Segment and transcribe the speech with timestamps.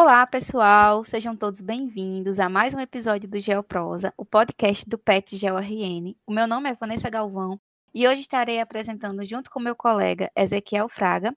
[0.00, 1.04] Olá, pessoal!
[1.04, 6.14] Sejam todos bem-vindos a mais um episódio do Geoprosa, o podcast do PET GeoRN.
[6.24, 7.60] O meu nome é Vanessa Galvão
[7.92, 11.36] e hoje estarei apresentando junto com meu colega Ezequiel Fraga.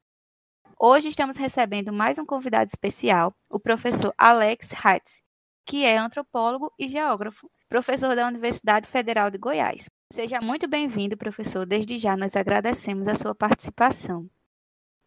[0.79, 5.23] Hoje estamos recebendo mais um convidado especial, o professor Alex Hatz,
[5.65, 9.89] que é antropólogo e geógrafo, professor da Universidade Federal de Goiás.
[10.13, 11.65] Seja muito bem-vindo, professor.
[11.65, 14.29] Desde já nós agradecemos a sua participação.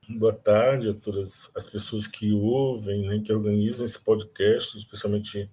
[0.09, 5.51] Boa tarde a todas as pessoas que ouvem, né, que organizam esse podcast, especialmente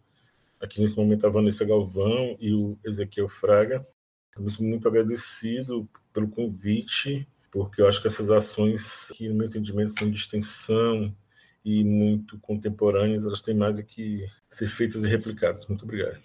[0.60, 3.88] aqui nesse momento a Vanessa Galvão e o Ezequiel Fraga.
[4.28, 9.98] Estamos muito agradecido pelo convite, porque eu acho que essas ações, que no meu entendimento
[9.98, 11.16] são de extensão
[11.64, 15.66] e muito contemporâneas, elas têm mais que ser feitas e replicadas.
[15.68, 16.20] Muito obrigado.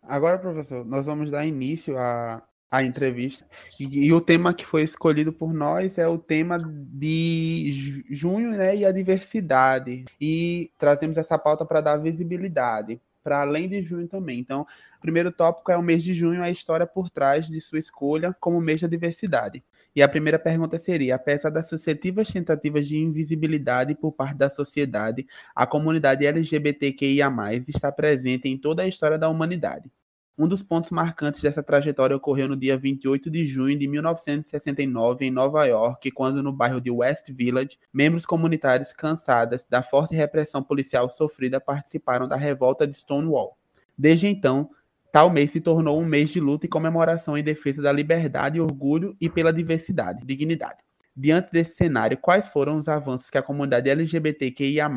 [0.00, 3.46] Agora, professor, nós vamos dar início à, à entrevista.
[3.78, 8.74] E, e, o tema que foi escolhido por nós é o tema de junho né,
[8.74, 10.04] e a diversidade.
[10.20, 14.40] E trazemos essa pauta para dar visibilidade, para além de junho também.
[14.40, 14.62] Então,
[14.98, 18.34] o primeiro tópico é o mês de junho, a história por trás de sua escolha
[18.40, 19.62] como mês da diversidade.
[19.94, 25.24] E a primeira pergunta seria: apesar das sucessivas tentativas de invisibilidade por parte da sociedade,
[25.54, 27.32] a comunidade LGBTQIA,
[27.68, 29.88] está presente em toda a história da humanidade.
[30.36, 35.30] Um dos pontos marcantes dessa trajetória ocorreu no dia 28 de junho de 1969 em
[35.30, 41.08] Nova York, quando no bairro de West Village, membros comunitários cansadas da forte repressão policial
[41.08, 43.56] sofrida participaram da revolta de Stonewall.
[43.96, 44.70] Desde então,
[45.14, 49.16] Tal mês se tornou um mês de luta e comemoração em defesa da liberdade, orgulho
[49.20, 50.82] e pela diversidade, dignidade.
[51.16, 54.90] Diante desse cenário, quais foram os avanços que a comunidade LGBTQIA+,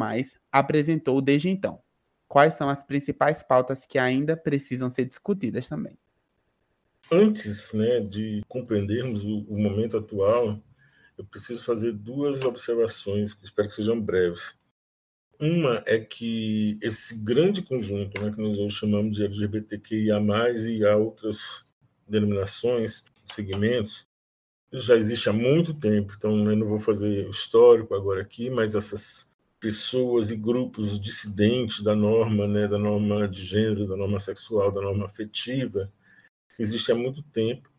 [0.52, 1.80] apresentou desde então?
[2.28, 5.98] Quais são as principais pautas que ainda precisam ser discutidas também?
[7.12, 10.62] Antes né, de compreendermos o, o momento atual,
[11.18, 14.56] eu preciso fazer duas observações que espero que sejam breves.
[15.40, 20.20] Uma é que esse grande conjunto, né, que nós hoje chamamos de LGBTQIA+,
[20.68, 21.64] e há outras
[22.08, 24.08] denominações, segmentos,
[24.72, 29.32] já existe há muito tempo, então eu não vou fazer histórico agora aqui, mas essas
[29.68, 34.80] pessoas e grupos dissidentes da norma, né, da norma de gênero, da norma sexual, da
[34.80, 35.92] norma afetiva,
[36.58, 37.70] existem há muito tempo,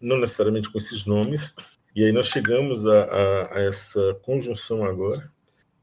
[0.00, 1.54] não necessariamente com esses nomes,
[1.94, 5.32] e aí nós chegamos a, a, a essa conjunção agora,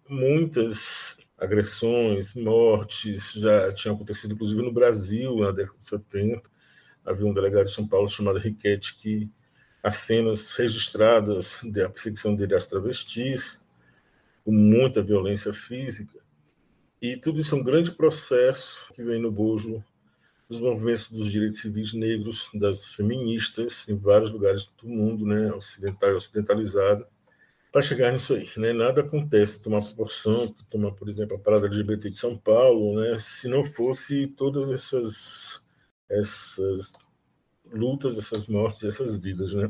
[0.09, 6.41] muitas agressões, mortes já tinham acontecido, inclusive no Brasil, na década de 70.
[7.05, 9.31] Havia um delegado de São Paulo chamado Riquete que
[9.81, 13.61] as cenas registradas da perseguição dele às travestis,
[14.47, 16.17] com muita violência física.
[17.01, 19.83] E tudo isso é um grande processo que vem no bojo
[20.47, 26.11] dos movimentos dos direitos civis negros, das feministas, em vários lugares do mundo, né, ocidental
[26.11, 27.05] e ocidentalizado,
[27.73, 28.49] para chegar nisso aí.
[28.55, 28.71] Né?
[28.71, 33.17] Nada acontece, tomar proporção, tomar, por exemplo, a parada LGBT de São Paulo, né?
[33.17, 35.61] se não fosse todas essas,
[36.07, 36.93] essas
[37.69, 39.51] lutas, essas mortes, essas vidas.
[39.51, 39.69] Né?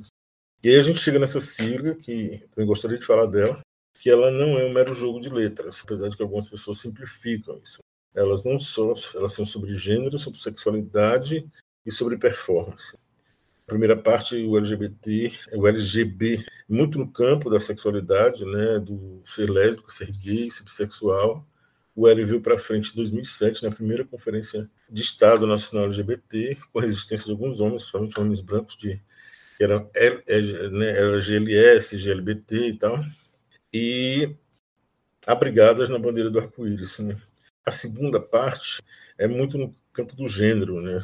[0.61, 3.59] E aí a gente chega nessa sigla, que também gostaria de falar dela,
[4.07, 7.57] que ela não é um mero jogo de letras, apesar de que algumas pessoas simplificam
[7.57, 7.79] isso.
[8.15, 11.45] Elas não só, elas são sobre gênero, sobre sexualidade
[11.85, 12.97] e sobre performance
[13.65, 19.91] primeira parte, o LGBT, o LGB, muito no campo da sexualidade, né, do ser lésbico,
[19.91, 21.45] ser gay, ser bissexual.
[21.93, 26.79] O L veio para frente em 2007, na primeira conferência de Estado Nacional LGBT, com
[26.79, 29.01] a resistência de alguns homens, principalmente homens brancos, de,
[29.57, 33.03] que eram L, né, GLS, GLBT e tal,
[33.77, 34.35] e
[35.25, 36.97] abrigadas na bandeira do arco-íris.
[36.99, 37.15] Né.
[37.63, 38.81] A segunda parte
[39.17, 40.99] é muito no campo do gênero, né?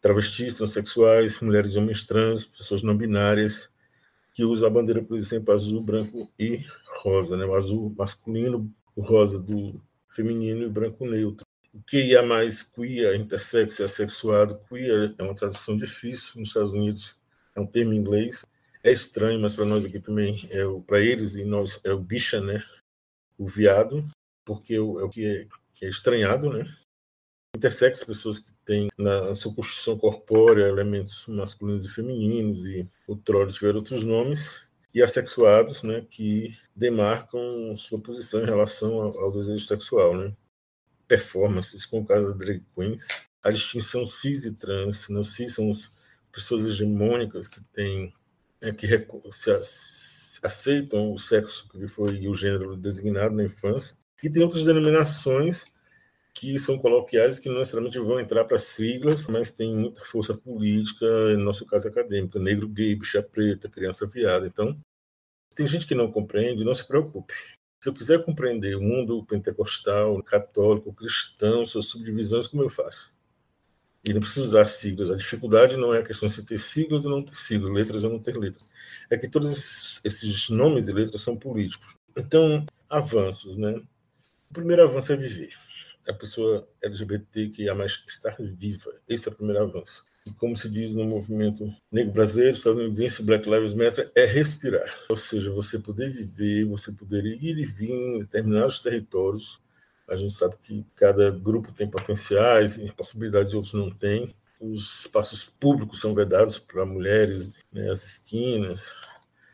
[0.00, 3.70] travestis, transexuais, mulheres e homens trans, pessoas não binárias,
[4.32, 6.60] que usam a bandeira, por exemplo, azul, branco e
[7.02, 7.44] rosa, né?
[7.44, 11.44] o azul masculino, o rosa do feminino e o branco neutro.
[11.72, 17.16] O que é mais queer, intersex, assexuado, queer é uma tradução difícil nos Estados Unidos,
[17.54, 18.44] é um termo em inglês,
[18.84, 22.40] é estranho, mas para nós aqui também, é para eles e nós é o bicha,
[22.40, 22.62] né?
[23.38, 24.04] O viado,
[24.44, 26.64] porque é o que é, que é estranhado, né?
[27.56, 33.76] intersex, pessoas que têm na sua construção corpórea elementos masculinos e femininos, e outrora tiveram
[33.76, 34.60] outros nomes,
[34.92, 40.16] e assexuados, né, que demarcam sua posição em relação ao, ao desejo sexual.
[40.16, 40.36] Né?
[41.06, 43.06] Performances, como o caso da drag queens,
[43.42, 45.92] a distinção cis e trans, não cis são as
[46.32, 48.12] pessoas hegemônicas que têm
[48.64, 48.86] é, que
[49.30, 49.50] se,
[50.42, 55.66] aceitam o sexo que foi o gênero designado na infância, e tem outras denominações
[56.32, 61.06] que são coloquiais que não necessariamente vão entrar para siglas, mas têm muita força política,
[61.36, 64.46] no nosso caso acadêmico, negro gay, bicha preta, criança viada.
[64.46, 64.76] Então,
[65.54, 67.32] tem gente que não compreende, não se preocupe.
[67.80, 73.13] Se eu quiser compreender o mundo pentecostal, católico, cristão, suas subdivisões, como eu faço?
[74.04, 75.10] E não preciso usar siglas.
[75.10, 78.10] A dificuldade não é a questão de ter siglas ou não ter siglas, letras ou
[78.10, 78.62] não ter letras.
[79.08, 81.96] É que todos esses nomes e letras são políticos.
[82.16, 83.80] Então, avanços, né?
[84.50, 85.54] O primeiro avanço é viver.
[86.06, 88.92] A pessoa LGBT que é mais estar viva.
[89.08, 90.04] Esse é o primeiro avanço.
[90.26, 94.84] E como se diz no movimento negro brasileiro, estadunidense, Black Lives Matter, é respirar.
[95.08, 99.60] Ou seja, você poder viver, você poder ir e vir em determinados territórios
[100.08, 104.34] a gente sabe que cada grupo tem potenciais e possibilidades outros não têm.
[104.60, 108.94] Os espaços públicos são vedados para mulheres, né, as esquinas,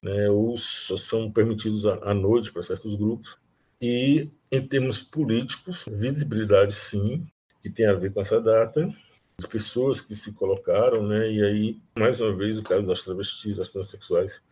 [0.03, 3.39] né, ou só são permitidos à noite para certos grupos.
[3.81, 7.27] E, em termos políticos, visibilidade, sim,
[7.63, 8.93] que tem a ver com essa data,
[9.39, 13.57] de pessoas que se colocaram, né, e aí, mais uma vez, o caso das travestis,
[13.57, 14.43] das transexuais,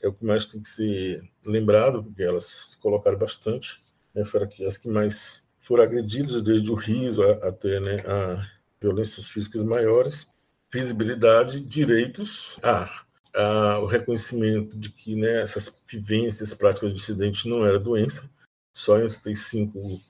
[0.00, 3.82] é o que mais tem que ser lembrado, porque elas se colocaram bastante,
[4.14, 8.42] né, foram as que mais foram agredidos desde o riso até né, a
[8.80, 10.32] violências físicas maiores,
[10.72, 13.04] visibilidade, direitos, a,
[13.34, 18.30] a, o reconhecimento de que né, essas vivências, práticas dissidentes não era doença.
[18.72, 20.00] Só em 85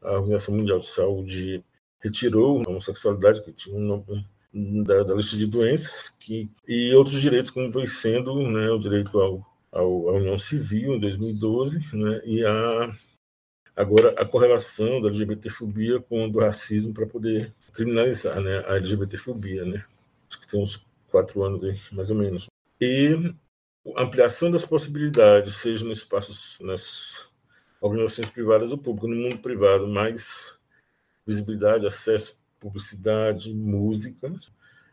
[0.00, 1.64] a Organização Mundial de Saúde
[1.98, 4.24] retirou a homossexualidade, que tinha um nome
[4.84, 9.18] da, da, lista de doenças, que, e outros direitos, como foi sendo né, o direito
[9.18, 12.94] ao, ao, à união civil, em 2012, né, e a
[13.76, 19.64] Agora, a correlação da LGBTfobia com o do racismo para poder criminalizar né, a LGBTfobia,
[19.64, 19.84] né?
[20.28, 22.46] Acho que tem uns quatro anos aí, mais ou menos.
[22.80, 23.34] E
[23.96, 27.28] ampliação das possibilidades, seja nos espaços, nas
[27.80, 30.54] organizações privadas ou públicas, no mundo privado, mais
[31.26, 34.32] visibilidade, acesso, publicidade, música.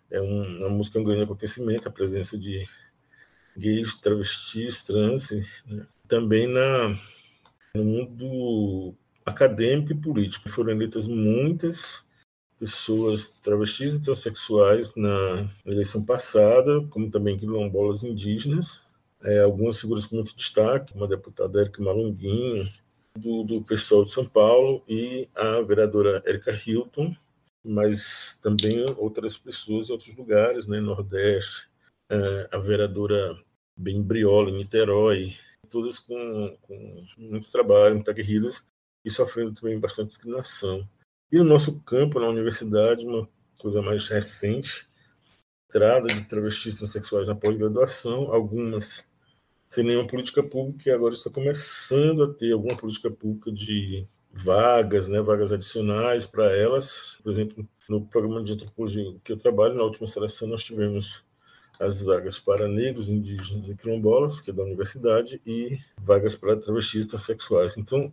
[0.10, 2.68] É um, a música é um grande acontecimento, a presença de
[3.58, 5.32] gays, travestis, trans,
[5.66, 5.86] né?
[6.08, 6.98] também na
[7.78, 8.94] no mundo
[9.26, 10.50] acadêmico e político.
[10.50, 12.06] Foram eleitas muitas
[12.60, 18.82] pessoas travestis e transexuais na eleição passada, como também quilombolas indígenas.
[19.24, 22.70] É, algumas figuras com muito destaque, uma deputada Érica Malunguinho,
[23.18, 27.16] do, do pessoal de São Paulo, e a vereadora Érica Hilton,
[27.64, 31.68] mas também outras pessoas em outros lugares, né, Nordeste,
[32.10, 33.38] é, a vereadora
[33.76, 35.36] Ben Briola, em Niterói,
[35.70, 38.66] todas com, com muito trabalho, muitas guerrilhas
[39.04, 40.88] e sofrendo também bastante discriminação.
[41.32, 43.28] E no nosso campo, na universidade, uma
[43.58, 44.88] coisa mais recente,
[45.68, 49.08] entrada de travestis transexuais na pós-graduação, algumas
[49.68, 55.10] sem nenhuma política pública, e agora está começando a ter alguma política pública de vagas,
[55.10, 57.18] né, vagas adicionais para elas.
[57.22, 61.26] Por exemplo, no programa de antropologia que eu trabalho, na última seleção, nós tivemos
[61.80, 67.06] as vagas para negros, indígenas e quilombolas, que é da universidade, e vagas para travestis
[67.06, 67.78] e transexuais.
[67.78, 68.12] Então,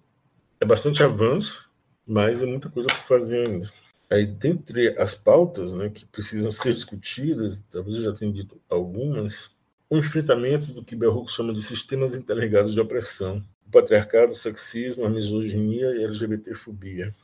[0.61, 1.69] é bastante avanço,
[2.07, 3.69] mas é muita coisa por fazer ainda.
[4.11, 9.51] Aí, dentre as pautas né, que precisam ser discutidas, talvez eu já tenha dito algumas,
[9.89, 15.05] o enfrentamento do que Bell chama de sistemas interligados de opressão, o patriarcado, o sexismo,
[15.05, 17.15] a misoginia e a LGBTfobia.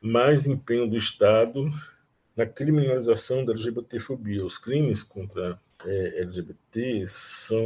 [0.00, 1.72] Mais empenho do Estado
[2.36, 4.44] na criminalização da LGBTfobia.
[4.44, 7.64] Os crimes contra é, LGBT são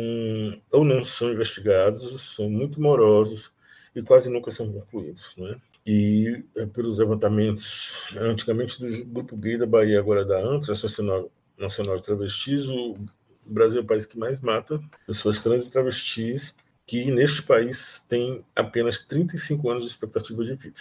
[0.70, 3.52] ou não são investigados, são muito morosos
[3.94, 5.56] e quase nunca são concluídos, né?
[5.84, 11.28] E é, pelos levantamentos, antigamente do Grupo Gay da Bahia, agora da ANTRA, Associação
[11.58, 12.96] Nacional de Travestis, o
[13.44, 16.54] Brasil é o país que mais mata pessoas trans e travestis,
[16.86, 20.80] que neste país tem apenas 35 anos de expectativa de vida.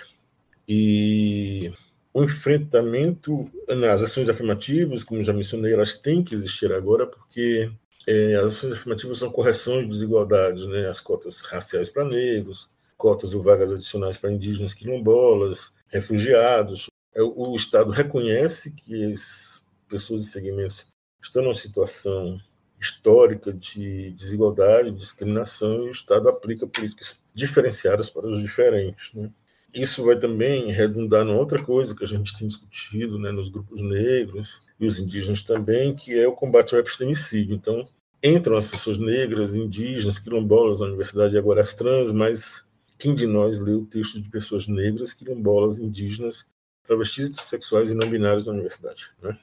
[0.67, 1.73] E
[2.13, 7.71] o enfrentamento nas ações afirmativas, como já mencionei, elas têm que existir agora, porque
[8.07, 10.87] é, as ações afirmativas são correções de desigualdades, né?
[10.87, 16.87] as cotas raciais para negros, cotas ou vagas adicionais para indígenas quilombolas, refugiados.
[17.13, 20.85] É, o Estado reconhece que essas pessoas e segmentos
[21.21, 22.39] estão numa situação
[22.79, 29.13] histórica de desigualdade, discriminação, e o Estado aplica políticas diferenciadas para os diferentes.
[29.13, 29.29] Né?
[29.73, 33.81] Isso vai também redundar em outra coisa que a gente tem discutido né, nos grupos
[33.81, 37.55] negros e os indígenas também, que é o combate ao epistemicídio.
[37.55, 37.87] Então,
[38.21, 42.65] entram as pessoas negras, indígenas, quilombolas na universidade e agora as trans, mas
[42.99, 46.45] quem de nós leu textos de pessoas negras, quilombolas, indígenas,
[46.83, 49.09] travestis sexuais e não binários na universidade?
[49.21, 49.37] Né?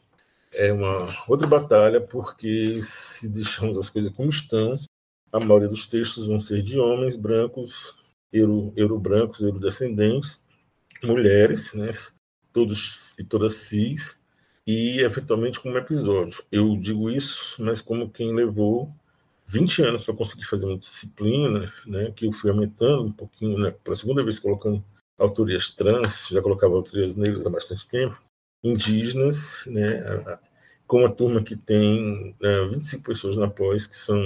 [0.53, 4.79] É uma outra batalha, porque se deixarmos as coisas como estão,
[5.33, 7.97] a maioria dos textos vão ser de homens brancos,
[8.33, 10.43] euro, euro-brancos, euro-descendentes,
[11.03, 11.91] mulheres, né,
[12.53, 14.21] todos e todas cis,
[14.67, 16.43] e eventualmente como episódio.
[16.53, 18.93] Eu digo isso, mas como quem levou
[19.47, 23.71] 20 anos para conseguir fazer uma disciplina, né, que eu fui aumentando um pouquinho, né,
[23.71, 24.85] pela segunda vez colocando
[25.19, 28.21] autorias trans, já colocava autorias negras há bastante tempo,
[28.63, 30.03] indígenas, né,
[30.87, 34.19] com uma turma que tem né, 25 pessoas na pós, que são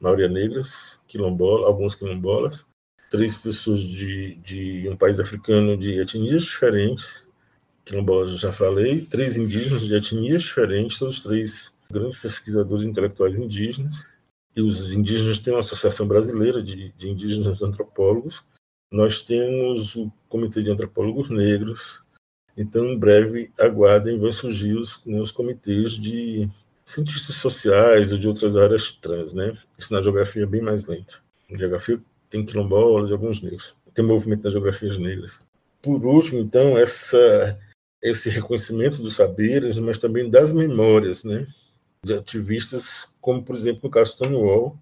[0.00, 2.66] maioria negras, quilombola, alguns quilombolas,
[3.10, 7.28] três pessoas de, de um país africano de etnias diferentes,
[7.84, 14.08] quilombolas já falei, três indígenas de etnias diferentes, todos três grandes pesquisadores intelectuais indígenas,
[14.54, 18.44] e os indígenas têm uma associação brasileira de, de indígenas antropólogos.
[18.92, 22.02] Nós temos o Comitê de Antropólogos Negros.
[22.56, 26.48] Então, em breve, aguardem, vão surgir os, né, os comitês de
[26.84, 29.56] cientistas sociais ou de outras áreas trans, né?
[29.78, 31.22] Isso na geografia é bem mais lento.
[31.48, 33.74] Geografia tem quilombolas e alguns negros.
[33.92, 35.40] Tem movimento nas geografias negras.
[35.82, 37.58] Por último, então, essa,
[38.02, 41.46] esse reconhecimento dos saberes, mas também das memórias, né?
[42.04, 44.76] de ativistas, como por exemplo no caso Stonewall,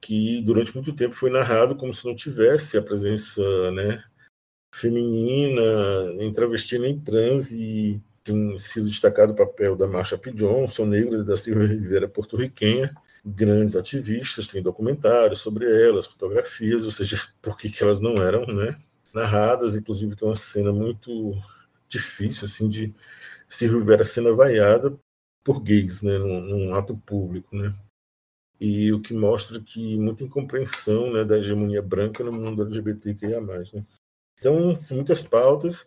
[0.00, 4.04] que durante muito tempo foi narrado como se não tivesse a presença né,
[4.74, 5.62] feminina,
[6.18, 10.32] em travesti nem trans, e tem sido destacado o papel da Marsha P.
[10.32, 17.20] Johnson, negra da Silvia Rivera, porto-riquenha, grandes ativistas, tem documentários sobre elas, fotografias, ou seja,
[17.40, 18.78] por que, que elas não eram né,
[19.14, 21.32] narradas, inclusive tem uma cena muito
[21.88, 22.92] difícil, assim, de
[23.48, 24.98] Silvia Rivera sendo vaiada
[25.44, 27.74] por gays, né, num, num, ato público, né?
[28.60, 33.84] E o que mostra que muita incompreensão, né, da hegemonia branca no mundo LGBTQIA+, né?
[34.38, 35.82] Então, muitas pautas,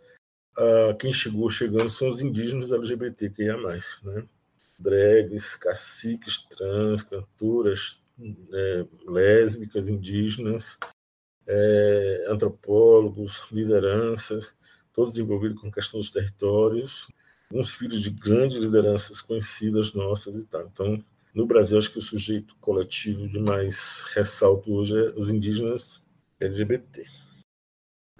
[0.58, 4.28] uh, quem chegou chegando são os indígenas LGBTQIA+, né?
[4.80, 10.78] Drags, caciques, trans, cantoras, né, lésbicas, indígenas,
[11.48, 14.58] é, antropólogos, lideranças,
[14.94, 17.08] todos envolvidos com a questão dos territórios,
[17.52, 20.64] uns filhos de grandes lideranças conhecidas nossas e tal.
[20.64, 21.04] Então,
[21.34, 26.04] no Brasil, acho que o sujeito coletivo de mais ressalto hoje é os indígenas
[26.40, 27.06] LGBT.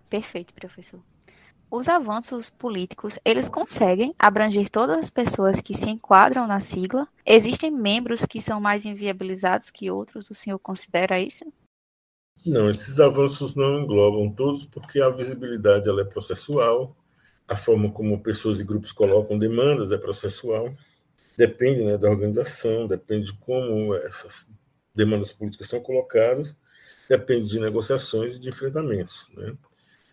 [0.10, 1.02] Perfeito, professor.
[1.70, 7.08] Os avanços políticos, eles conseguem abranger todas as pessoas que se enquadram na sigla?
[7.26, 10.30] Existem membros que são mais inviabilizados que outros?
[10.30, 11.44] O senhor considera isso?
[12.46, 16.96] Não, esses avanços não englobam todos, porque a visibilidade ela é processual,
[17.48, 20.72] a forma como pessoas e grupos colocam demandas é processual,
[21.36, 24.52] depende né, da organização, depende de como essas
[24.94, 26.58] demandas políticas são colocadas,
[27.10, 29.28] depende de negociações e de enfrentamentos.
[29.36, 29.56] Né?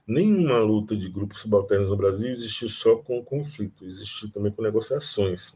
[0.07, 5.55] Nenhuma luta de grupos subalternos no Brasil existiu só com conflito, existiu também com negociações.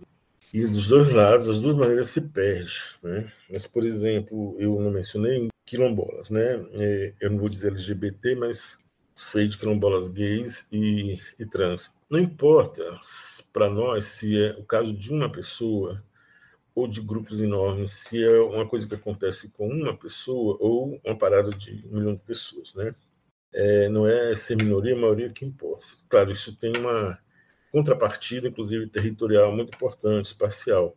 [0.52, 2.72] E dos dois lados, as duas maneiras se perde.
[3.02, 3.30] Né?
[3.50, 6.64] Mas, por exemplo, eu não mencionei quilombolas, né?
[6.74, 8.78] É, eu não vou dizer LGBT, mas
[9.14, 11.92] sei de quilombolas gays e, e trans.
[12.08, 12.82] Não importa
[13.52, 16.00] para nós se é o caso de uma pessoa
[16.74, 21.16] ou de grupos enormes, se é uma coisa que acontece com uma pessoa ou uma
[21.16, 22.94] parada de um milhão de pessoas, né?
[23.52, 25.84] É, não é ser minoria, maioria que importa.
[26.08, 27.18] Claro, isso tem uma
[27.72, 30.96] contrapartida, inclusive territorial, muito importante, espacial.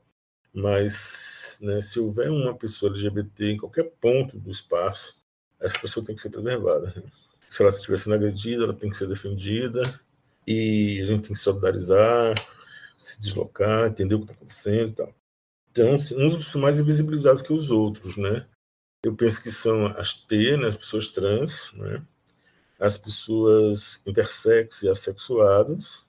[0.54, 5.20] Mas né, se houver uma pessoa LGBT em qualquer ponto do espaço,
[5.60, 6.94] essa pessoa tem que ser preservada.
[7.50, 9.82] Se ela estiver sendo agredida, ela tem que ser defendida
[10.48, 12.36] e a gente tem que solidarizar,
[12.98, 15.16] se deslocar, entender o que está acontecendo e tal.
[15.72, 18.46] Então, uns são mais invisibilizados que os outros, né?
[19.04, 22.06] Eu penso que são as T, né, as pessoas trans, né?
[22.80, 26.06] As pessoas intersex e assexuadas,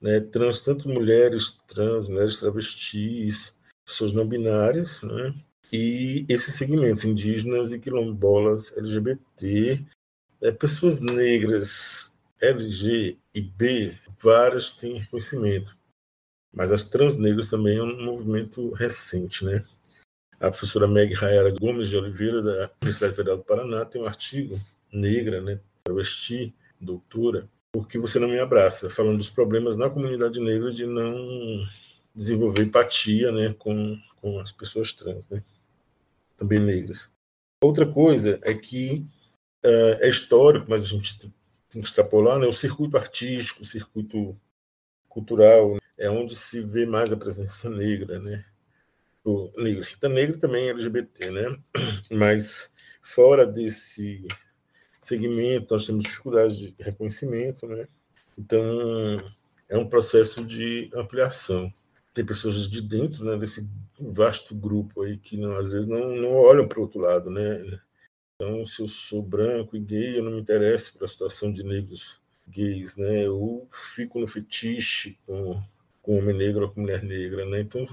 [0.00, 0.20] né?
[0.20, 5.34] trans, tanto mulheres trans, mulheres travestis, pessoas não binárias, né?
[5.72, 9.84] e esses segmentos indígenas e quilombolas LGBT
[10.40, 15.76] é, pessoas negras LG e B, várias têm reconhecimento,
[16.52, 19.64] mas as trans negras também é um movimento recente, né?
[20.38, 24.58] A professora Meg Rayara Gomes de Oliveira, da Universidade Federal do Paraná, tem um artigo,
[24.92, 30.72] Negra, né, travesti, doutora, porque você não me abraça, falando dos problemas na comunidade negra
[30.72, 31.66] de não
[32.14, 35.42] desenvolver empatia né, com, com as pessoas trans, né,
[36.36, 37.08] também negras.
[37.62, 39.04] Outra coisa é que
[39.64, 41.18] é, é histórico, mas a gente
[41.68, 42.46] tem que extrapolar, né?
[42.46, 44.38] o circuito artístico, o circuito
[45.08, 45.80] cultural, né?
[45.98, 48.44] é onde se vê mais a presença negra, né?
[49.24, 51.58] O Rita Negra também é LGBT, né?
[52.10, 54.26] Mas fora desse
[55.08, 57.88] segmento, nós temos dificuldades de reconhecimento, né?
[58.36, 58.60] Então,
[59.68, 61.72] é um processo de ampliação.
[62.14, 66.34] Tem pessoas de dentro né, desse vasto grupo aí que não, às vezes não, não
[66.34, 67.80] olham para o outro lado, né?
[68.34, 72.20] Então, se eu sou branco e gay, eu não me interesso pela situação de negros
[72.46, 73.26] gays, né?
[73.26, 75.60] Eu fico no fetiche com,
[76.00, 77.60] com homem negro ou com mulher negra, né?
[77.60, 77.86] Então,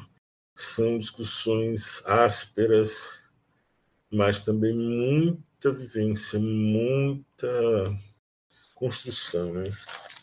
[0.53, 3.19] são discussões ásperas,
[4.12, 7.48] mas também muita vivência, muita
[8.75, 9.72] construção, né?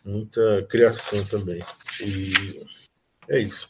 [0.04, 1.64] muita criação também.
[2.00, 2.64] E
[3.28, 3.68] é isso.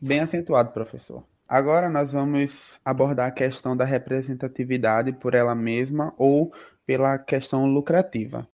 [0.00, 1.24] Bem acentuado, professor.
[1.48, 6.52] Agora nós vamos abordar a questão da representatividade por ela mesma ou
[6.86, 8.48] pela questão lucrativa.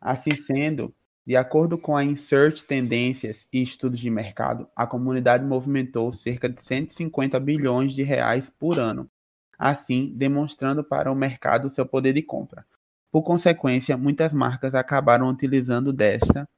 [0.00, 0.94] Assim sendo,
[1.26, 6.62] de acordo com a Insert Tendências e Estudos de Mercado, a comunidade movimentou cerca de
[6.62, 9.10] 150 bilhões de reais por ano,
[9.58, 12.64] assim demonstrando para o mercado seu poder de compra.
[13.10, 16.48] Por consequência, muitas marcas acabaram utilizando desta,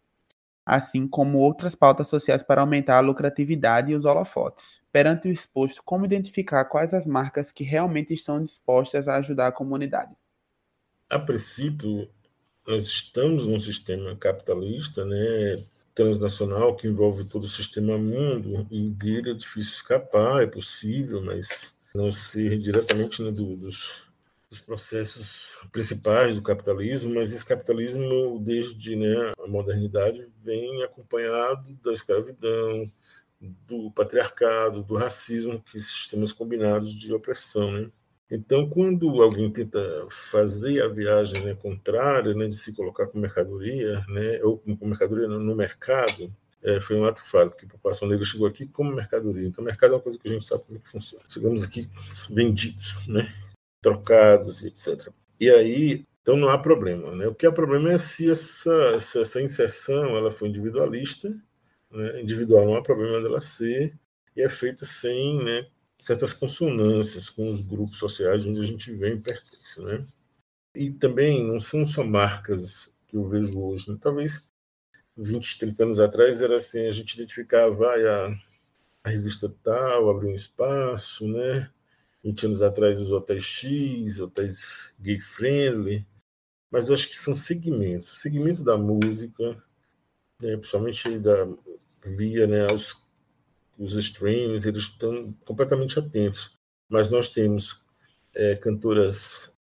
[0.66, 4.82] assim como outras pautas sociais para aumentar a lucratividade e os holofotes.
[4.92, 9.52] Perante o exposto, como identificar quais as marcas que realmente estão dispostas a ajudar a
[9.52, 10.12] comunidade?
[11.08, 12.08] A princípio,
[12.66, 15.64] nós estamos num sistema capitalista, né,
[15.94, 21.76] transnacional, que envolve todo o sistema mundo, e dele é difícil escapar, é possível, mas
[21.94, 24.04] não ser diretamente né, do, dos,
[24.48, 31.92] dos, processos principais do capitalismo, mas esse capitalismo, desde né, a modernidade, vem acompanhado da
[31.92, 32.90] escravidão,
[33.40, 37.90] do patriarcado, do racismo, que sistemas combinados de opressão, né?
[38.30, 44.04] Então, quando alguém tenta fazer a viagem né, contrária, né, de se colocar com mercadoria,
[44.08, 48.24] né, ou com mercadoria no mercado, é, foi um ato falho, porque a população negra
[48.24, 49.46] chegou aqui como mercadoria.
[49.46, 51.24] Então, o mercado é uma coisa que a gente sabe como é que funciona.
[51.28, 51.88] Chegamos aqui
[52.28, 53.32] vendidos, né,
[53.82, 55.10] trocados, etc.
[55.38, 57.12] E aí, então não há problema.
[57.12, 57.26] Né?
[57.26, 61.30] O que há problema é se essa, essa inserção ela for individualista,
[61.90, 62.20] né?
[62.20, 63.98] individual não há problema dela ser,
[64.36, 65.66] e é feita sem né,
[65.98, 70.06] certas consonâncias com os grupos sociais onde a gente vem e pertence, né?
[70.74, 73.98] E também não são só marcas que eu vejo hoje, né?
[74.00, 74.48] talvez
[75.20, 78.38] 20, 30 anos atrás era assim, a gente identificava a,
[79.04, 81.70] a revista tal, abriu um espaço, né?
[82.24, 86.06] 20 anos atrás os hotéis X, hotéis gay friendly,
[86.70, 89.62] mas eu acho que são segmentos, o segmento da música,
[90.40, 91.46] né, principalmente da
[92.04, 93.08] via né, aos
[93.78, 96.58] os streams, eles estão completamente atentos.
[96.88, 97.82] Mas nós temos
[98.34, 99.54] é, cantoras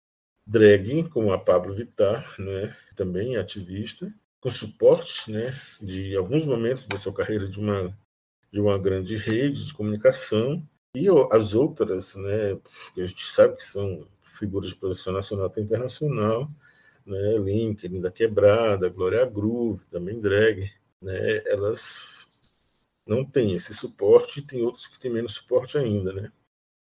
[0.46, 4.12] drag, como a Pablo Vittar, né, também ativista,
[4.46, 7.92] com suporte né, de alguns momentos da sua carreira de uma,
[8.52, 10.62] de uma grande rede de comunicação,
[10.94, 12.56] e as outras, né,
[12.94, 16.48] que a gente sabe que são figuras de produção nacional até internacional,
[17.04, 20.70] né, Link, Linda Quebrada, Glória Groove, também drag,
[21.02, 22.28] né, elas
[23.04, 26.30] não tem esse suporte, e tem outros que têm menos suporte ainda, né?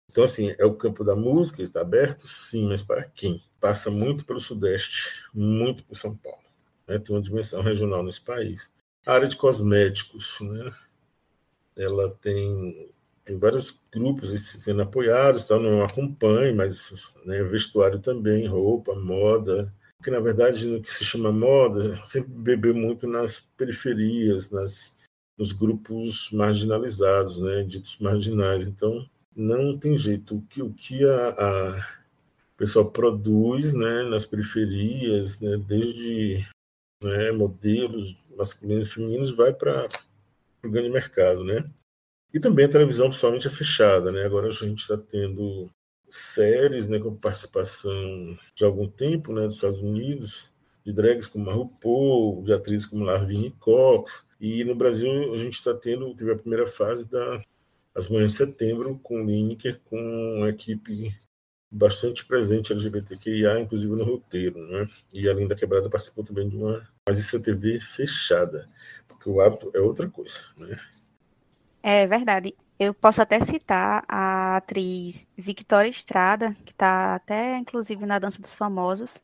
[0.10, 2.28] Então, assim, é o campo da música, está aberto?
[2.28, 3.44] Sim, mas para quem?
[3.60, 6.51] Passa muito pelo Sudeste, muito por São Paulo.
[6.88, 7.00] Né?
[7.00, 8.72] Tem uma dimensão regional nesse país.
[9.06, 10.72] A área de cosméticos, né?
[11.76, 12.90] Ela tem,
[13.24, 15.58] tem vários grupos sendo apoiados, tá?
[15.58, 21.32] não acompanha, mas né, vestuário também, roupa, moda, que na verdade no que se chama
[21.32, 24.98] moda sempre bebeu muito nas periferias, nas
[25.42, 28.68] nos grupos marginalizados, né, ditos marginais.
[28.68, 30.36] Então, não tem jeito.
[30.36, 31.88] O que, o que a, a
[32.56, 36.46] pessoal produz né, nas periferias, né, desde
[37.02, 39.88] né, modelos masculinos e femininos, vai para
[40.64, 41.44] o grande mercado.
[41.44, 41.66] Né?
[42.34, 44.12] E também a televisão, principalmente, é fechada.
[44.12, 44.24] Né?
[44.24, 45.70] Agora a gente está tendo
[46.08, 50.52] séries né, com participação de algum tempo né, dos Estados Unidos,
[50.86, 55.54] de drags como a RuPaul, de atrizes como Lavigne Cox, e no Brasil a gente
[55.54, 57.42] está tendo, teve a primeira fase da
[57.96, 59.98] As Manhãs de Setembro com o Lineker, com
[60.38, 61.16] uma equipe
[61.72, 64.90] bastante presente LGBTQIA, inclusive no roteiro, né?
[65.14, 68.70] E a Linda Quebrada participou também de uma, mas isso é TV fechada,
[69.08, 70.78] porque o hábito é outra coisa, né?
[71.84, 72.56] É verdade.
[72.80, 78.56] Eu posso até citar a atriz Victoria Estrada, que está até inclusive na Dança dos
[78.56, 79.24] Famosos.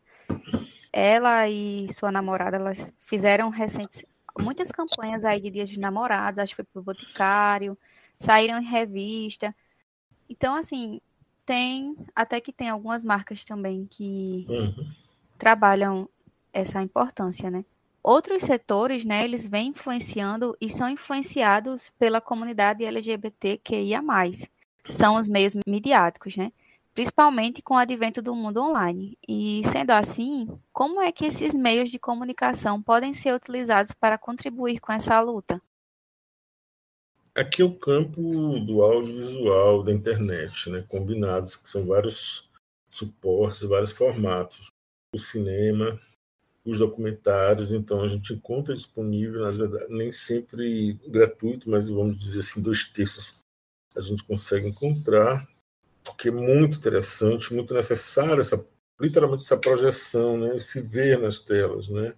[0.92, 4.06] Ela e sua namorada, elas fizeram recentes
[4.40, 7.78] muitas campanhas aí de dias de namorados, acho que foi pro Boticário,
[8.20, 9.56] saíram em revista.
[10.30, 11.02] Então, assim,
[11.46, 14.94] tem, até que tem algumas marcas também que uhum.
[15.38, 16.10] trabalham
[16.54, 17.64] essa importância, né?
[18.04, 24.02] Outros setores, né, eles vêm influenciando e são influenciados pela comunidade LGBTQIA+.
[24.88, 26.52] São os meios midiáticos, né?
[26.98, 29.16] principalmente com o advento do mundo online.
[29.30, 34.80] E, sendo assim, como é que esses meios de comunicação podem ser utilizados para contribuir
[34.80, 35.62] com essa luta?
[37.36, 38.20] Aqui é o campo
[38.62, 42.50] do audiovisual, da internet, né, combinados, que são vários
[42.90, 44.72] suportes, vários formatos.
[45.14, 46.02] O cinema,
[46.70, 52.40] os documentários, então a gente encontra disponível, na verdade, nem sempre gratuito, mas vamos dizer
[52.40, 53.36] assim, dois terços
[53.96, 55.48] a gente consegue encontrar
[56.04, 58.66] porque é muito interessante, muito necessário essa
[59.00, 62.16] literalmente essa projeção, né, se ver nas telas, né?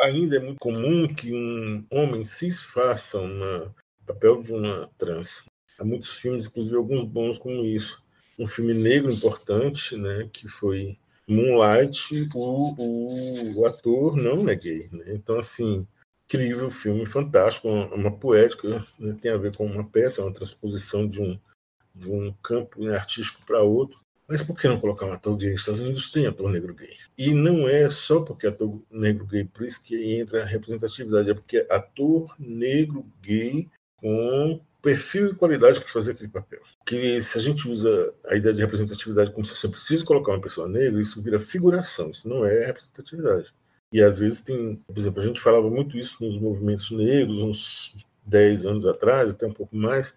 [0.00, 3.70] Ainda é muito comum que um homem cis faça um
[4.06, 5.44] papel de uma trans.
[5.78, 8.02] Há muitos filmes, inclusive alguns bons como isso.
[8.38, 14.88] Um filme negro importante, né, que foi Moonlight, o, o, o ator não é gay.
[14.92, 15.04] Né?
[15.08, 15.86] Então, assim,
[16.26, 19.16] incrível filme, fantástico, uma, uma poética, né?
[19.20, 21.38] tem a ver com uma peça, uma transposição de um,
[21.94, 23.98] de um campo né, artístico para outro.
[24.26, 25.52] Mas por que não colocar um ator gay?
[25.52, 26.96] Os Estados Unidos têm ator negro gay.
[27.16, 31.34] E não é só porque ator negro gay, por isso que entra a representatividade, é
[31.34, 33.68] porque ator negro gay
[34.04, 36.60] com perfil e qualidade para fazer aquele papel.
[36.84, 40.42] Que se a gente usa a ideia de representatividade como se você precisa colocar uma
[40.42, 43.54] pessoa negra, isso vira figuração, isso não é representatividade.
[43.90, 48.06] E às vezes tem, por exemplo, a gente falava muito isso nos movimentos negros, uns
[48.26, 50.16] 10 anos atrás, até um pouco mais,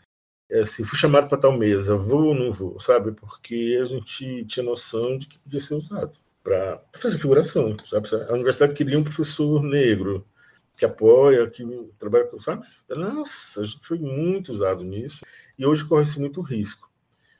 [0.52, 3.14] é assim, fui chamado para tal mesa, vou ou não vou, sabe?
[3.14, 6.12] Porque a gente tinha noção de que podia ser usado
[6.44, 8.10] para fazer figuração, sabe?
[8.28, 10.26] A universidade queria um professor negro,
[10.78, 11.66] que apoia, que
[11.98, 12.66] trabalha com, sabe?
[12.90, 15.26] Nossa, a gente foi muito usado nisso
[15.58, 16.90] e hoje corre-se muito risco.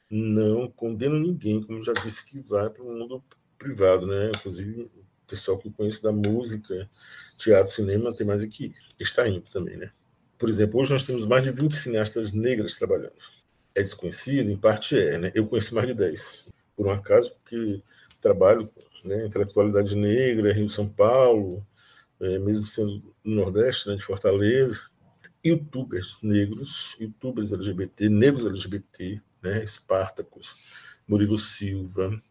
[0.10, 3.24] Não condeno ninguém, como já disse, que vai para o mundo
[3.58, 4.32] privado, né?
[4.36, 4.90] Inclusive, o
[5.28, 6.90] pessoal que eu conheço da música,
[7.38, 9.92] teatro, cinema, tem mais aqui, está indo também, né?
[10.38, 13.14] Por exemplo, hoje nós temos mais de 20 cineastas negras trabalhando.
[13.76, 14.50] É desconhecido?
[14.50, 15.32] Em parte é, né?
[15.36, 17.84] Eu conheço mais de 10, por um acaso, porque
[18.20, 18.68] trabalho
[19.04, 21.66] né, intelectualidade negra, Rio São Paulo,
[22.20, 24.88] é, mesmo sendo no Nordeste, né, de Fortaleza,
[25.46, 29.64] youtubers negros, youtubers LGBT, negros LGBT, né,
[31.08, 32.22] Murilo Silva,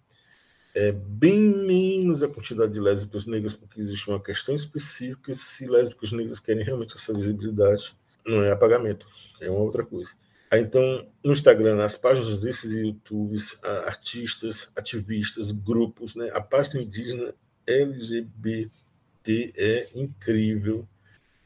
[0.74, 6.12] é bem menos a quantidade de lésbicas negras, porque existe uma questão específica se lésbicas
[6.12, 7.96] negras querem realmente essa visibilidade,
[8.26, 9.06] não é apagamento,
[9.40, 10.12] é uma outra coisa.
[10.52, 17.34] Então, no Instagram, nas páginas desses YouTubes, artistas, ativistas, grupos, né, a página indígena
[17.66, 18.68] LGBT
[19.56, 20.86] é incrível.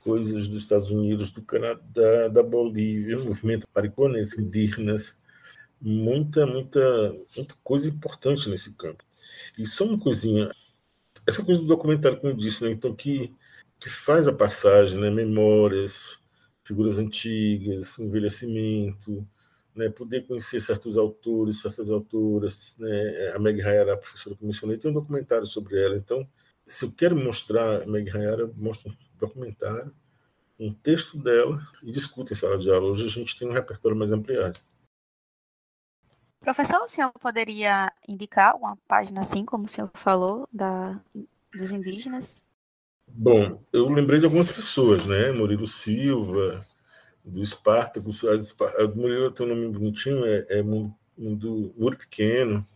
[0.01, 5.19] Coisas dos Estados Unidos, do Canadá, da Bolívia, movimento maricones, indígenas,
[5.81, 9.05] muita, muita, muita coisa importante nesse campo.
[9.59, 10.51] E só uma coisinha,
[11.27, 13.35] essa coisa do documentário, como disse, né, então, que,
[13.79, 16.19] que faz a passagem, né, memórias,
[16.65, 19.27] figuras antigas, envelhecimento,
[19.75, 22.77] né, poder conhecer certos autores, certas autoras.
[22.79, 25.97] Né, a Meg Hayara, a professora que mencionei, tem um documentário sobre ela.
[25.97, 26.27] Então,
[26.65, 29.95] se eu quero mostrar Meg Hayara, mostro um documentário,
[30.59, 32.91] um texto dela e discuto em sala de aula.
[32.91, 34.61] Hoje a gente tem um repertório mais ampliado.
[36.41, 40.99] Professor, o senhor poderia indicar uma página assim, como o senhor falou, da,
[41.53, 42.43] dos indígenas?
[43.07, 45.33] Bom, eu lembrei de algumas pessoas, né?
[45.33, 46.65] Murilo Silva,
[47.25, 47.43] do.
[48.31, 52.67] A do Murilo tem um nome bonitinho, é, é Mundo, Muro Pequeno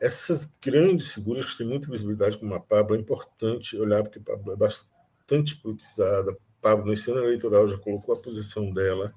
[0.00, 4.22] essas grandes figuras que têm muita visibilidade, como a Pablo, é importante olhar, porque a
[4.22, 6.36] Pablo é bastante politizada.
[6.60, 9.12] Pablo, nesse ano eleitoral, já colocou a posição dela.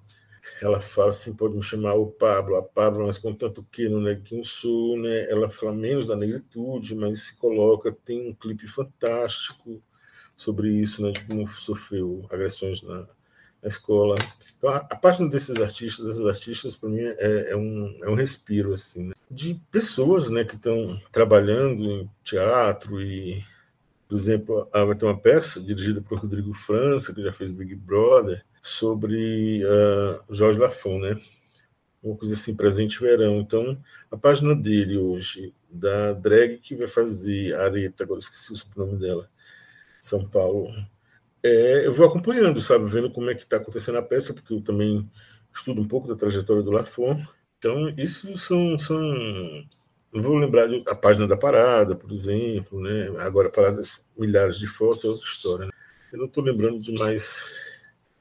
[0.62, 4.44] Ela fala assim: pode me chamar o Pablo, a Pablo, mas contanto que no Neguinho
[4.44, 5.30] Sul, né?
[5.30, 7.92] Ela fala menos da negritude, mas se coloca.
[7.92, 9.82] Tem um clipe fantástico
[10.36, 11.12] sobre isso, né?
[11.12, 13.08] De como sofreu agressões na,
[13.64, 14.18] na escola.
[14.58, 18.16] Então, a, a página desses artistas, desses artistas, para mim, é, é, um, é um
[18.16, 19.14] respiro, assim, né?
[19.34, 23.44] de pessoas né, que estão trabalhando em teatro e,
[24.08, 28.46] por exemplo, vai ter uma peça dirigida por Rodrigo França, que já fez Big Brother,
[28.62, 31.20] sobre uh, Jorge Lafon, né?
[32.02, 33.40] Uma coisa assim, presente verão.
[33.40, 33.78] Então,
[34.12, 39.30] a página dele hoje, da drag que vai fazer Areta, agora esqueci o nome dela,
[40.00, 40.72] São Paulo,
[41.44, 44.62] é, eu vou acompanhando, sabe, vendo como é que está acontecendo a peça, porque eu
[44.62, 45.10] também
[45.54, 47.22] estudo um pouco da trajetória do Lafon,
[47.64, 48.78] então, isso são.
[48.78, 49.00] são
[50.12, 53.10] vou lembrar a página da parada, por exemplo, né?
[53.20, 55.66] Agora, paradas, milhares de fotos é outra história.
[55.68, 55.72] Né?
[56.12, 57.42] Eu não estou lembrando de mais,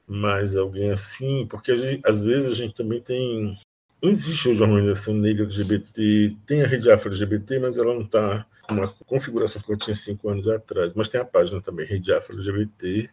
[0.07, 3.59] mais alguém assim, porque gente, às vezes a gente também tem.
[4.01, 8.03] Não existe hoje uma organização negra LGBT, tem a rede afro LGBT, mas ela não
[8.03, 10.93] está uma configuração que eu tinha cinco anos atrás.
[10.93, 13.09] Mas tem a página também, Rede Afro LGBT.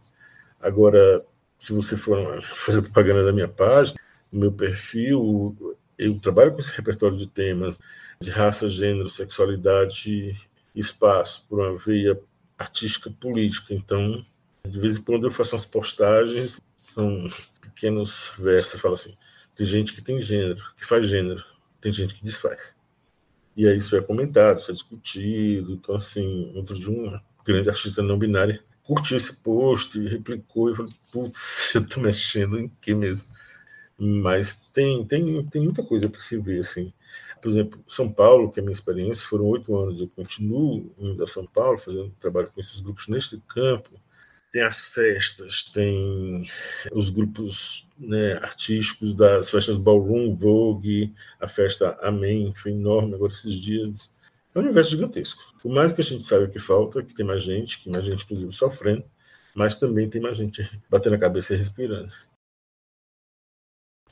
[0.61, 1.25] Agora,
[1.59, 3.99] se você for fazer propaganda da minha página,
[4.33, 7.81] no meu perfil, eu trabalho com esse repertório de temas
[8.21, 10.35] de raça, gênero, sexualidade
[10.75, 12.19] espaço por uma veia
[12.59, 13.75] artística política.
[13.75, 14.25] Então,
[14.67, 17.29] de vez em quando eu faço umas postagens, são
[17.61, 19.17] pequenos versos, falo assim,
[19.55, 21.43] tem gente que tem gênero, que faz gênero,
[21.81, 22.75] tem gente que desfaz.
[23.57, 25.73] E aí isso é comentado, isso é discutido.
[25.73, 30.93] Então, assim, outro de um grande artista não binário curtiu esse post, replicou e falou,
[31.13, 33.27] putz, eu tô mexendo em que mesmo?
[33.97, 36.93] Mas tem, tem, tem muita coisa para se ver, assim.
[37.41, 41.23] Por exemplo, São Paulo, que é a minha experiência, foram oito anos, eu continuo indo
[41.23, 43.91] a São Paulo, fazendo trabalho com esses grupos neste campo.
[44.53, 46.45] Tem as festas, tem
[46.93, 53.55] os grupos né, artísticos das festas Ballroom, Vogue, a festa Amém, foi enorme agora esses
[53.55, 54.11] dias.
[54.53, 55.41] É um universo gigantesco.
[55.63, 58.25] Por mais que a gente saiba que falta, que tem mais gente, que mais gente,
[58.25, 59.05] inclusive, sofrendo,
[59.55, 62.13] mas também tem mais gente batendo a cabeça e respirando.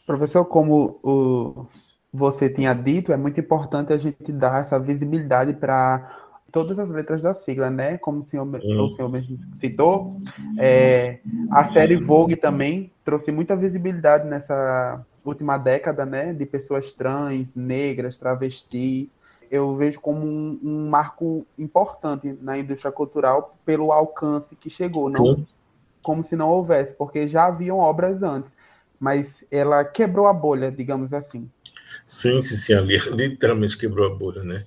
[0.06, 1.66] Professor, como o,
[2.12, 7.22] você tinha dito, é muito importante a gente dar essa visibilidade para todas as letras
[7.22, 7.98] da sigla, né?
[7.98, 8.86] Como o senhor, uhum.
[8.86, 10.18] o senhor mesmo citou,
[10.58, 11.18] é,
[11.50, 16.32] a série Vogue também trouxe muita visibilidade nessa última década, né?
[16.32, 19.14] De pessoas trans, negras, travestis.
[19.50, 25.36] Eu vejo como um, um marco importante na indústria cultural pelo alcance que chegou, não
[25.36, 25.46] Sim.
[26.02, 28.54] como se não houvesse, porque já haviam obras antes,
[29.00, 31.48] mas ela quebrou a bolha, digamos assim.
[32.04, 32.74] Sim, sim,
[33.14, 34.64] literalmente quebrou a bolha, né?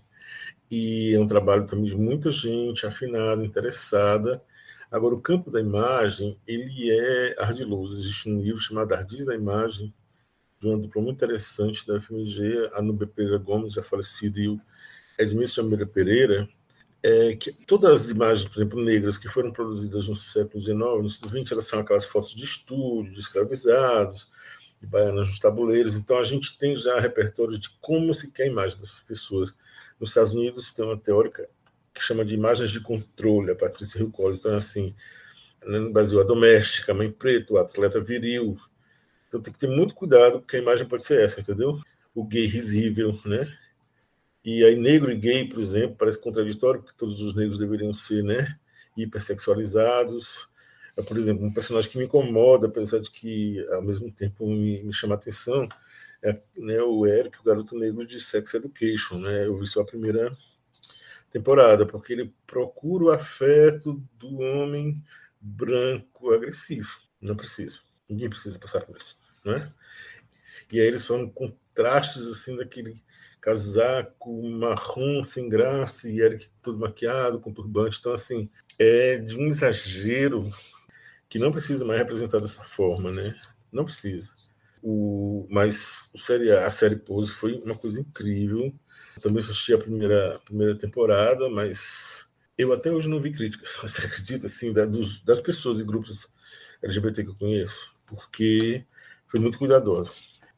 [0.71, 4.41] E é um trabalho também de muita gente afinada, interessada.
[4.89, 7.99] Agora, o campo da imagem, ele é ardiloso.
[7.99, 9.93] Existe um livro chamado Ardiz da Imagem,
[10.61, 14.61] de uma dupla muito interessante da FMG, a Nubia Pereira Gomes, já falecida, e o
[15.17, 16.47] Edmilson Almeida Pereira,
[17.03, 21.09] é que todas as imagens, por exemplo, negras que foram produzidas no século XIX, no
[21.09, 24.29] século XX, elas são aquelas fotos de estúdio, de escravizados,
[24.79, 25.97] de baianas nos tabuleiros.
[25.97, 29.53] Então, a gente tem já repertório de como se quer a imagem dessas pessoas.
[30.01, 31.47] Nos Estados Unidos tem uma teórica
[31.93, 34.39] que chama de imagens de controle, a Patrícia Hill Collins.
[34.39, 34.95] Então, assim,
[35.63, 38.57] né, no Brasil, a doméstica, a mãe preta, o atleta viril.
[39.27, 41.79] Então, tem que ter muito cuidado, porque a imagem pode ser essa, entendeu?
[42.15, 43.47] O gay risível, né?
[44.43, 48.23] E aí, negro e gay, por exemplo, parece contraditório, porque todos os negros deveriam ser,
[48.23, 48.57] né?
[48.97, 50.49] Hipersexualizados.
[50.97, 54.81] É, por exemplo, um personagem que me incomoda, apesar de que, ao mesmo tempo, me,
[54.81, 55.69] me chama atenção,
[56.23, 59.45] é né, o Eric, o garoto negro de Sex Education, né?
[59.45, 60.35] Eu vi só a primeira
[61.29, 65.01] temporada, porque ele procura o afeto do homem
[65.39, 66.89] branco agressivo.
[67.19, 67.79] Não precisa.
[68.07, 69.71] Ninguém precisa passar por isso, né?
[70.71, 72.93] E aí eles falam contrastes assim daquele
[73.39, 77.97] casaco marrom sem graça e Eric todo maquiado com turbante.
[77.99, 80.49] Então assim, é de um exagero
[81.27, 83.39] que não precisa mais representar dessa forma, né?
[83.71, 84.31] Não precisa.
[84.83, 88.73] O, mas o série, a série Pose foi uma coisa incrível.
[89.21, 93.77] Também assisti a primeira, primeira temporada, mas eu até hoje não vi críticas.
[93.81, 96.27] Você acredita, assim, da, dos, das pessoas e grupos
[96.81, 97.91] LGBT que eu conheço?
[98.07, 98.85] Porque
[99.27, 100.13] foi muito cuidadosa.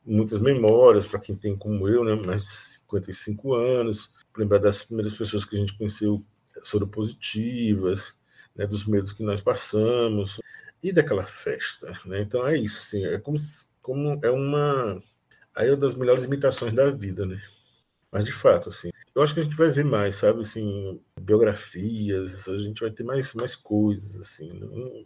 [0.06, 5.46] Muitas memórias para quem tem como eu, né, mais 55 anos, lembrar das primeiras pessoas
[5.46, 6.24] que a gente conheceu
[6.64, 8.16] soropositivas,
[8.56, 10.40] né, dos medos que nós passamos
[10.84, 12.22] e daquela festa, né?
[12.22, 13.38] Então é isso, assim, é como,
[13.82, 15.02] como é uma
[15.56, 17.42] aí é uma das melhores imitações da vida, né?
[18.12, 22.48] Mas de fato, assim, eu acho que a gente vai ver mais, sabe, assim, biografias,
[22.50, 25.06] a gente vai ter mais mais coisas, assim, né?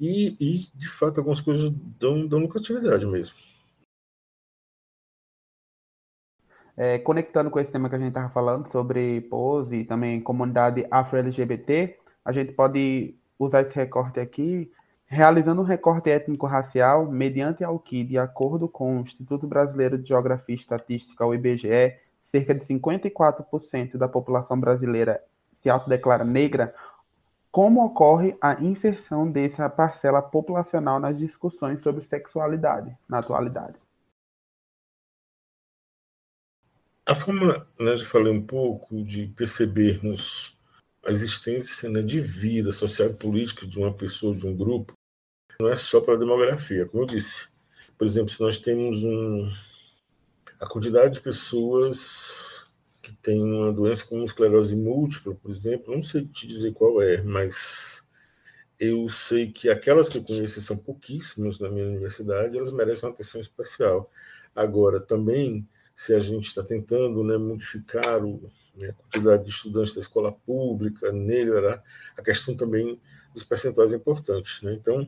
[0.00, 3.36] e, e de fato algumas coisas dão, dão lucratividade mesmo.
[6.76, 10.86] É, conectando com esse tema que a gente estava falando sobre pose e também comunidade
[10.90, 14.70] afro-LGBT, a gente pode usar esse recorte aqui
[15.08, 20.54] realizando um recorte étnico-racial mediante ao que, de acordo com o Instituto Brasileiro de Geografia
[20.54, 26.74] e Estatística, o IBGE, cerca de 54% da população brasileira se autodeclara negra,
[27.50, 33.76] como ocorre a inserção dessa parcela populacional nas discussões sobre sexualidade na atualidade?
[37.06, 40.57] A forma, né, já falei um pouco, de percebermos
[41.08, 44.92] a existência né, de vida social e política de uma pessoa, de um grupo,
[45.58, 46.84] não é só para a demografia.
[46.84, 47.48] Como eu disse,
[47.96, 49.50] por exemplo, se nós temos um,
[50.60, 52.66] a quantidade de pessoas
[53.00, 57.22] que têm uma doença como esclerose múltipla, por exemplo, não sei te dizer qual é,
[57.22, 58.06] mas
[58.78, 63.14] eu sei que aquelas que eu conheço são pouquíssimas na minha universidade, elas merecem uma
[63.14, 64.10] atenção especial.
[64.54, 69.94] Agora, também, se a gente está tentando né, modificar o, né, a quantidade de estudantes
[69.94, 71.82] da escola pública, negra,
[72.16, 73.00] a questão também
[73.34, 74.64] dos percentuais é importante.
[74.64, 74.74] Né?
[74.74, 75.06] Então,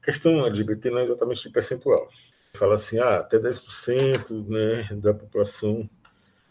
[0.00, 2.08] a questão LGBT não é exatamente de percentual.
[2.54, 5.88] Fala assim, ah, até 10% né, da população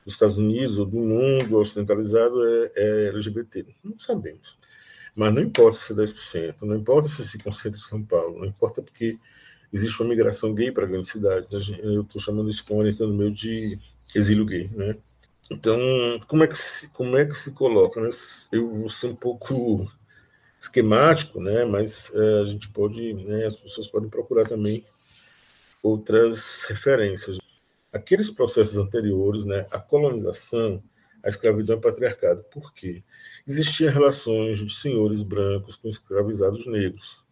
[0.05, 3.65] dos Estados Unidos ou do mundo ocidentalizado é, é LGBT.
[3.83, 4.57] Não sabemos.
[5.15, 8.47] Mas não importa se é 10%, não importa se se concentra em São Paulo, não
[8.47, 9.17] importa porque
[9.71, 11.51] existe uma migração gay para grandes cidades.
[11.51, 11.79] Né?
[11.81, 13.79] Eu estou chamando isso com orientando meu de
[14.15, 14.69] exílio gay.
[14.73, 14.97] Né?
[15.51, 15.79] Então,
[16.27, 18.01] como é que se, como é que se coloca?
[18.01, 18.09] Né?
[18.51, 19.91] Eu vou ser um pouco
[20.59, 21.65] esquemático, né?
[21.65, 24.85] Mas é, a gente pode, né, as pessoas podem procurar também
[25.81, 27.37] outras referências.
[27.91, 30.81] Aqueles processos anteriores, né, a colonização,
[31.23, 32.43] a escravidão e patriarcado.
[32.45, 33.03] Por quê?
[33.45, 37.23] Existiam relações de senhores brancos com escravizados negros.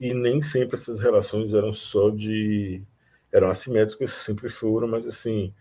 [0.00, 2.82] E nem sempre essas relações eram só de.
[3.32, 5.54] eram assimétricas, sempre foram, mas assim,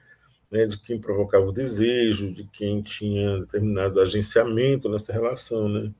[0.51, 5.67] né, de quem provocava o desejo, de quem tinha determinado agenciamento nessa relação.
[5.67, 5.91] Né?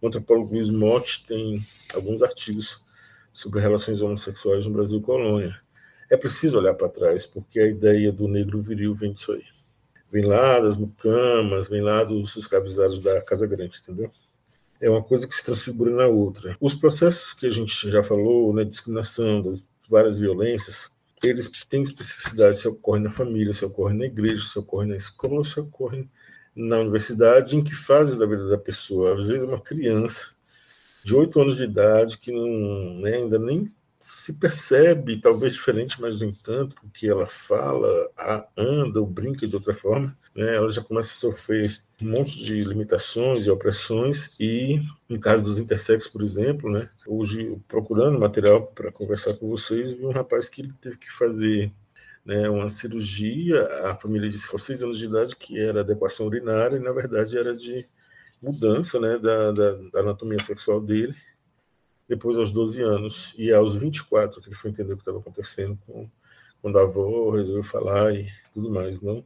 [0.00, 2.80] O antropólogo Luiz Motti tem alguns artigos
[3.32, 5.58] sobre relações homossexuais no Brasil colônia.
[6.10, 9.42] É preciso olhar para trás, porque a ideia do negro viril vem disso aí.
[10.12, 14.12] Vem lá das mucamas, vem lá dos escravizados da Casa Grande, entendeu?
[14.80, 16.56] É uma coisa que se transfigura na outra.
[16.60, 22.56] Os processos que a gente já falou, né, discriminação, das várias violências, eles têm especificidade
[22.56, 26.08] se ocorre na família, se ocorre na igreja, se ocorre na escola, se ocorre
[26.54, 29.20] na universidade, em que fase da vida da pessoa.
[29.20, 30.34] Às vezes uma criança
[31.02, 33.64] de oito anos de idade que não, né, ainda nem
[33.98, 37.88] se percebe, talvez diferente, mas no entanto, o que ela fala,
[38.56, 42.62] anda ou brinca de outra forma, né, ela já começa a sofrer um monte de
[42.64, 48.92] limitações e opressões e, no caso dos intersexos, por exemplo, né, hoje procurando material para
[48.92, 51.72] conversar com vocês, vi um rapaz que teve que fazer
[52.24, 56.76] né, uma cirurgia, a família disse aos seis anos de idade que era adequação urinária
[56.76, 57.86] e, na verdade, era de
[58.42, 61.14] mudança né, da, da, da anatomia sexual dele,
[62.08, 65.78] depois aos 12 anos, e aos 24 que ele foi entender o que estava acontecendo
[65.86, 66.08] com,
[66.60, 69.00] quando a avó resolveu falar e tudo mais.
[69.00, 69.24] Não,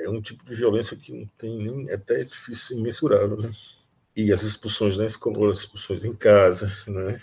[0.00, 3.50] é um tipo de violência que não tem nem, é até difícil, imensurável, né?
[4.16, 7.20] E as expulsões na escola, as expulsões em casa, né?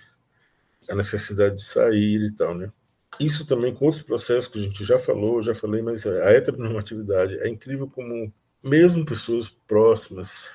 [0.89, 2.71] A necessidade de sair e tal, né?
[3.19, 7.39] Isso também com outros processos que a gente já falou, já falei, mas a heteronormatividade
[7.39, 8.31] é incrível como
[8.63, 10.49] mesmo pessoas próximas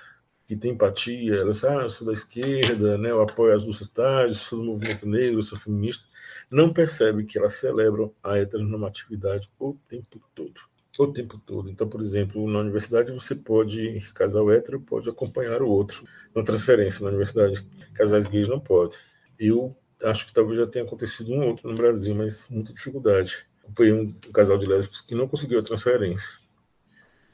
[0.47, 4.59] que tem empatia, elas, ah, eu sou da esquerda, né, eu apoio as lutas, sou
[4.59, 6.07] do movimento negro, sou feminista,
[6.51, 10.70] não percebe que elas celebram a heteronormatividade o tempo todo.
[10.99, 11.71] O tempo todo.
[11.71, 16.05] Então, por exemplo, na universidade você pode, casal hétero pode acompanhar o outro.
[16.35, 18.99] Na transferência na universidade, casais gays não podem.
[19.39, 23.47] Eu acho que talvez já tenha acontecido um outro no Brasil, mas muita dificuldade.
[23.63, 26.35] Acompanhei um, casal de lésbicos que não conseguiu a transferência.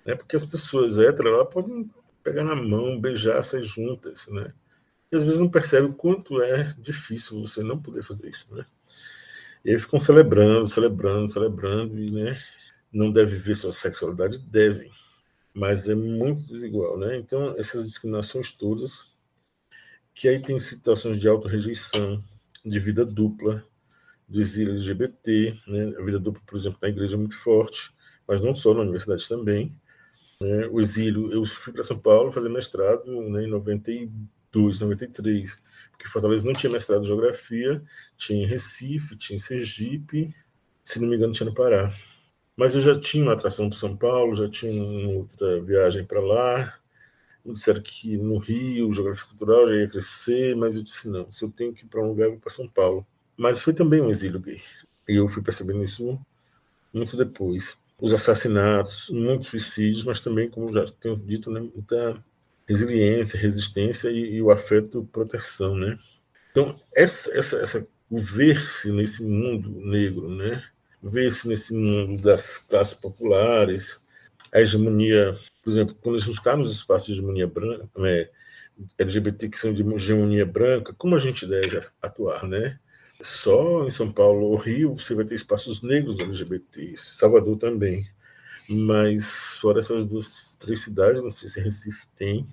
[0.05, 0.14] Né?
[0.14, 1.90] Porque as pessoas héteras elas podem
[2.23, 4.53] pegar na mão, beijar, sair juntas, né?
[5.11, 8.66] E às vezes não percebe o quanto é difícil você não poder fazer isso, né?
[9.64, 12.37] E aí ficam celebrando, celebrando, celebrando, e né,
[12.97, 14.39] não deve ver sua sexualidade?
[14.39, 14.91] Devem,
[15.55, 17.19] mas é muito desigual, né?
[17.19, 19.15] Então, essas discriminações todas,
[20.15, 22.25] que aí tem situações de autorrejeição,
[22.65, 23.63] de vida dupla,
[24.33, 25.93] exílio LGBT, né?
[25.99, 27.93] A vida dupla, por exemplo, na igreja é muito forte,
[28.27, 29.79] mas não só na universidade também,
[30.41, 31.31] né, o exílio.
[31.31, 36.73] Eu fui para São Paulo fazer mestrado né, em 92, 93, porque Fortaleza não tinha
[36.73, 37.83] mestrado em geografia,
[38.17, 40.35] tinha em Recife, tinha em Sergipe,
[40.85, 41.93] se não me engano, tinha no Pará.
[42.57, 46.79] Mas eu já tinha uma atração para São Paulo, já tinha outra viagem para lá.
[47.45, 51.45] Me disseram que no Rio, geografia cultural já ia crescer, mas eu disse: não, se
[51.45, 53.07] eu tenho que ir para um lugar, eu vou para São Paulo.
[53.37, 54.61] Mas foi também um exílio gay.
[55.09, 56.19] E eu fui percebendo isso
[56.92, 62.23] muito depois os assassinatos, muitos suicídios, mas também, como já tenho dito, né, muita
[62.69, 65.99] resiliência, resistência e, e o afeto proteção, né?
[66.51, 70.62] Então, essa, essa, essa, o ver-se nesse mundo negro, né?
[71.09, 74.05] Ver-se nesse mundo das classes populares,
[74.53, 78.29] a hegemonia, por exemplo, quando a gente está nos espaços de hegemonia branca, né,
[78.99, 82.79] LGBT que são de hegemonia branca, como a gente deve atuar, né?
[83.21, 88.07] Só em São Paulo ou Rio você vai ter espaços negros LGBTs, Salvador também.
[88.69, 92.47] Mas fora essas duas, três cidades, não sei se Recife tem.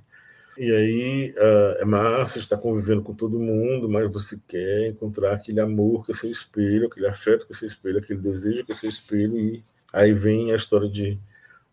[0.57, 5.59] E aí uh, é massa estar convivendo com todo mundo, mas você quer encontrar aquele
[5.59, 8.75] amor que é seu espelho, aquele afeto que é seu espelho, aquele desejo que é
[8.75, 9.37] seu espelho.
[9.37, 11.19] E aí vem a história de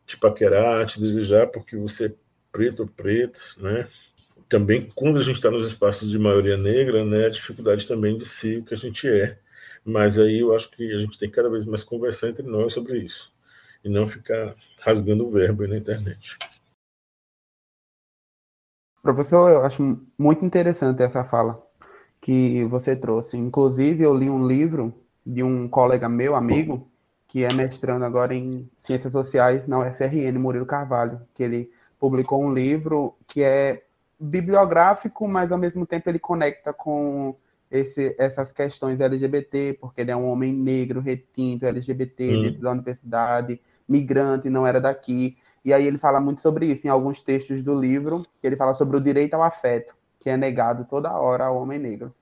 [0.07, 2.13] te paquerar, te desejar porque você é
[2.51, 3.87] preto ou preto, né?
[4.51, 8.25] também, quando a gente está nos espaços de maioria negra, né, a dificuldade também de
[8.25, 9.39] ser o que a gente é.
[9.85, 12.99] Mas aí eu acho que a gente tem cada vez mais conversar entre nós sobre
[12.99, 13.33] isso.
[13.85, 16.37] E não ficar rasgando o verbo aí na internet.
[19.03, 21.63] Professor, eu acho muito interessante essa fala
[22.21, 23.37] que você trouxe.
[23.37, 24.95] Inclusive, eu li um livro
[25.25, 26.87] de um colega meu, amigo,
[27.27, 32.53] que é mestrando agora em Ciências Sociais na UFRN, Murilo Carvalho, que ele publicou um
[32.53, 33.85] livro que é
[34.19, 37.35] bibliográfico, mas ao mesmo tempo ele conecta com
[37.71, 42.43] esse, essas questões LGBT, porque ele é um homem negro, retinto, LGBT, hum.
[42.43, 45.39] dentro da universidade, migrante, não era daqui.
[45.65, 48.97] E aí ele fala muito sobre isso em alguns textos do livro, ele fala sobre
[48.97, 52.15] o direito ao afeto, que é negado toda hora ao homem negro.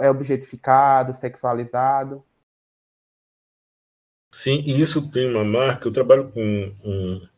[0.00, 2.24] É objetificado, sexualizado.
[4.34, 5.88] Sim, e isso tem uma marca.
[5.88, 7.28] Eu trabalho com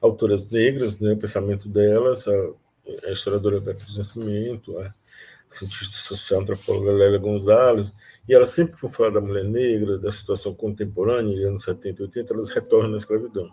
[0.00, 2.32] autoras negras, né, o pensamento delas, a,
[3.08, 4.94] a historiadora Beatriz Nascimento, a
[5.48, 7.92] cientista social antropóloga Lélia Gonzalez,
[8.28, 12.04] e elas sempre que vão falar da mulher negra, da situação contemporânea, anos 70 e
[12.06, 13.50] 80, elas retornam à escravidão.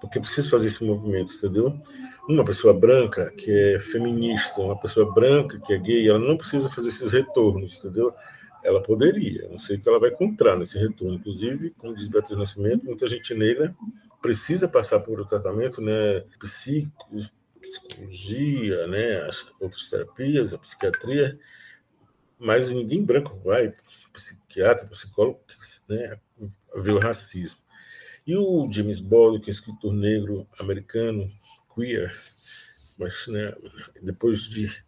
[0.00, 1.80] Porque é preciso fazer esse movimento, entendeu?
[2.28, 6.70] Uma pessoa branca que é feminista, uma pessoa branca que é gay, ela não precisa
[6.70, 8.14] fazer esses retornos, entendeu?
[8.62, 11.14] Ela poderia, não sei o que ela vai encontrar nesse retorno.
[11.14, 13.74] Inclusive, como diz Beatriz Nascimento, muita gente negra
[14.20, 17.10] precisa passar por um tratamento, né, psico,
[17.60, 21.38] psicologia, né, as outras terapias, a psiquiatria,
[22.38, 23.74] mas ninguém branco vai,
[24.12, 25.40] psiquiatra, psicólogo,
[25.88, 26.18] né,
[26.76, 27.60] ver o racismo.
[28.28, 31.32] E o James Baldwin, que é escritor negro americano,
[31.74, 32.14] queer,
[32.98, 33.54] mas né,
[34.02, 34.84] depois de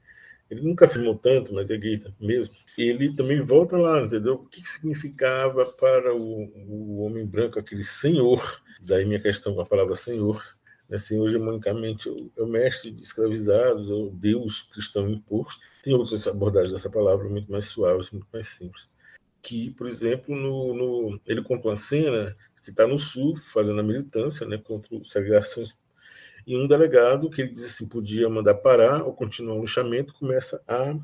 [0.51, 2.55] ele nunca afirmou tanto, mas é gay mesmo.
[2.77, 4.35] Ele também volta lá, entendeu?
[4.35, 8.61] O que significava para o, o homem branco aquele senhor?
[8.83, 10.45] Daí minha questão com a palavra senhor.
[10.87, 10.99] Né?
[10.99, 15.65] Senhor, hegemonicamente, é o mestre de escravizados, é o Deus cristão imposto.
[15.83, 18.87] Tem outras abordagens dessa palavra muito mais suaves, muito mais simples.
[19.41, 23.85] Que, por exemplo, no, no ele conta uma cena que está no Sul, fazendo a
[23.85, 25.65] militância né, contra o segregação
[26.47, 30.63] e um delegado que ele diz assim podia mandar parar ou continuar o lixamento começa
[30.67, 30.97] a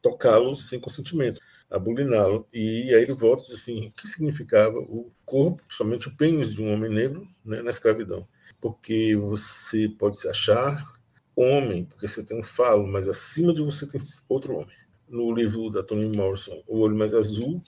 [0.00, 1.40] tocá-lo sem consentimento,
[1.70, 2.46] a buliná-lo.
[2.54, 6.54] E aí ele volta e diz assim, o que significava o corpo, somente o pênis
[6.54, 8.26] de um homem negro né, na escravidão.
[8.60, 10.94] Porque você pode se achar
[11.34, 14.76] homem, porque você tem um falo, mas acima de você tem outro homem.
[15.08, 17.62] No livro da Toni Morrison, O Olho Mais Azul,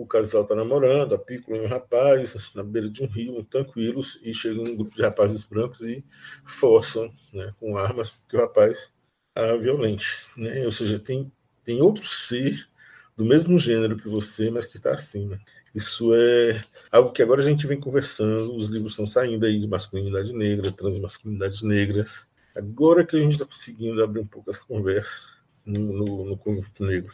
[0.00, 4.20] o casal está namorando, a Piccolo e um rapaz na beira de um rio, tranquilos,
[4.22, 6.04] e chega um grupo de rapazes brancos e
[6.44, 8.92] forçam né, com armas porque o rapaz
[9.34, 10.06] é violente.
[10.36, 10.64] Né?
[10.64, 11.32] Ou seja, tem,
[11.64, 12.68] tem outro ser
[13.16, 15.40] do mesmo gênero que você, mas que está acima.
[15.74, 19.66] Isso é algo que agora a gente vem conversando, os livros estão saindo aí de
[19.66, 22.28] masculinidade negra, transmasculinidades negras.
[22.56, 25.18] Agora que a gente está conseguindo abrir um pouco essa conversa
[25.66, 27.12] no, no, no conjunto negro.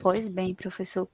[0.00, 1.06] Pois bem, professor.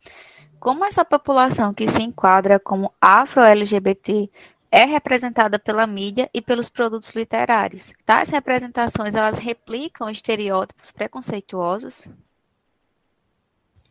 [0.61, 4.31] Como essa população que se enquadra como afro-LGBT
[4.71, 7.93] é representada pela mídia e pelos produtos literários?
[8.05, 12.09] Tais representações, elas replicam estereótipos preconceituosos?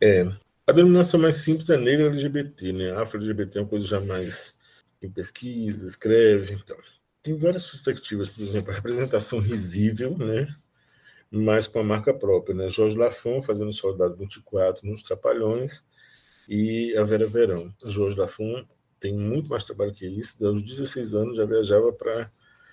[0.02, 0.26] É,
[0.66, 2.90] a denominação mais simples é negra LGBT, né?
[2.92, 4.58] Afro-LGBT é uma coisa já mais
[5.02, 6.76] em pesquisa, escreve, então.
[7.22, 10.48] Tem várias perspectivas, por exemplo, a representação risível, né?
[11.36, 12.54] Mas com a marca própria.
[12.54, 12.68] Né?
[12.68, 15.84] Jorge Lafon fazendo Soldado 24 nos Trapalhões
[16.48, 17.70] e a Vera Verão.
[17.84, 18.64] Jorge Lafon
[18.98, 20.44] tem muito mais trabalho que isso.
[20.46, 22.30] Aos 16 anos já viajava para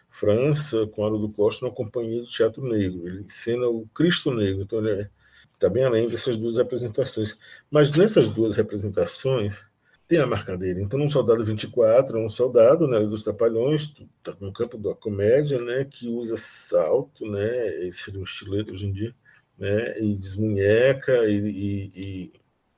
[0.09, 3.07] França com Haroldo Costa numa companhia de teatro negro.
[3.07, 5.09] Ele ensina o Cristo Negro, então ele
[5.53, 7.37] está bem além dessas duas representações.
[7.69, 9.65] Mas nessas duas representações,
[10.13, 10.81] tem a dele.
[10.83, 15.59] Então, um soldado 24 é um soldado né, dos Trapalhões, tá no campo da comédia,
[15.59, 19.15] né, que usa salto, né, seria um estileto hoje em dia,
[19.57, 22.31] né, e desmunheca e, e,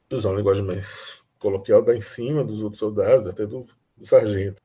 [0.09, 3.67] e usar linguagem mais coloquial, dá em cima dos outros soldados, até do,
[3.97, 4.61] do sargento.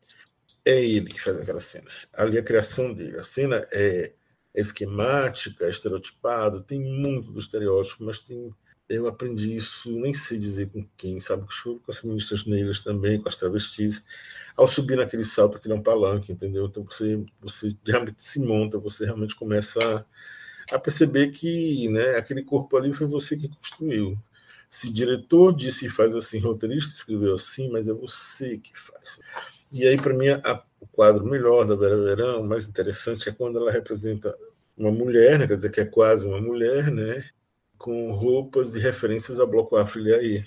[0.65, 1.91] É ele que faz aquela cena.
[2.15, 3.17] Ali a criação dele.
[3.17, 4.13] A cena é,
[4.55, 8.55] é esquemática, é estereotipada, tem muito do estereótipo, mas tem
[8.91, 11.47] eu aprendi isso, nem sei dizer com quem, sabe?
[11.63, 14.03] Com as feministas negras também, com as travestis.
[14.57, 16.67] Ao subir naquele salto, aquele é um palanque, entendeu?
[16.67, 20.07] Então você, você realmente se monta, você realmente começa
[20.71, 24.19] a, a perceber que né, aquele corpo ali foi você que construiu.
[24.69, 29.21] Se diretor disse faz assim, roteirista escreveu assim, mas é você que faz.
[29.73, 33.59] E aí, para mim, a, o quadro melhor da Vera Verão, mais interessante, é quando
[33.59, 34.37] ela representa
[34.77, 37.25] uma mulher, né, quer dizer que é quase uma mulher, né,
[37.81, 40.45] com roupas e referências ao bloco afro aí.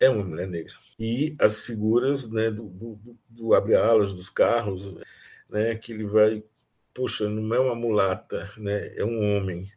[0.00, 0.74] É uma mulher negra.
[0.98, 2.98] E as figuras né, do, do,
[3.28, 4.92] do abre-alas dos carros,
[5.48, 6.42] né, que ele vai,
[6.92, 9.70] poxa, não é uma mulata, né, é um homem.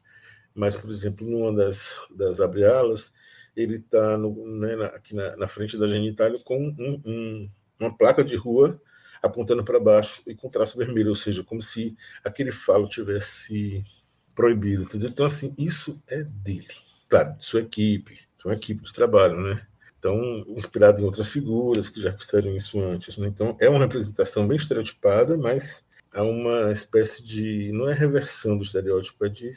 [0.56, 3.14] Mas, por exemplo, numa das, das abre-alas,
[3.56, 8.36] ele está né, aqui na, na, frente da genitália com um, um, uma placa de
[8.36, 8.82] rua
[9.22, 13.86] apontando para baixo e com traço vermelho, ou seja, como se aquele falo tivesse
[14.34, 14.84] proibido.
[14.84, 15.10] Entendeu?
[15.10, 19.68] Então, assim, isso é dele claro, de sua equipe, sua equipe de trabalho, né?
[20.00, 23.18] Então, inspirado em outras figuras que já fizeram isso antes.
[23.18, 23.28] Né?
[23.28, 27.72] Então, é uma representação bem estereotipada, mas há uma espécie de.
[27.74, 29.54] não é reversão do estereótipo, é de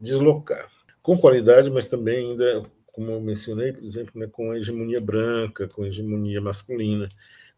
[0.00, 0.68] deslocar.
[1.00, 5.68] Com qualidade, mas também ainda, como eu mencionei, por exemplo, né, com a hegemonia branca,
[5.68, 7.08] com a hegemonia masculina.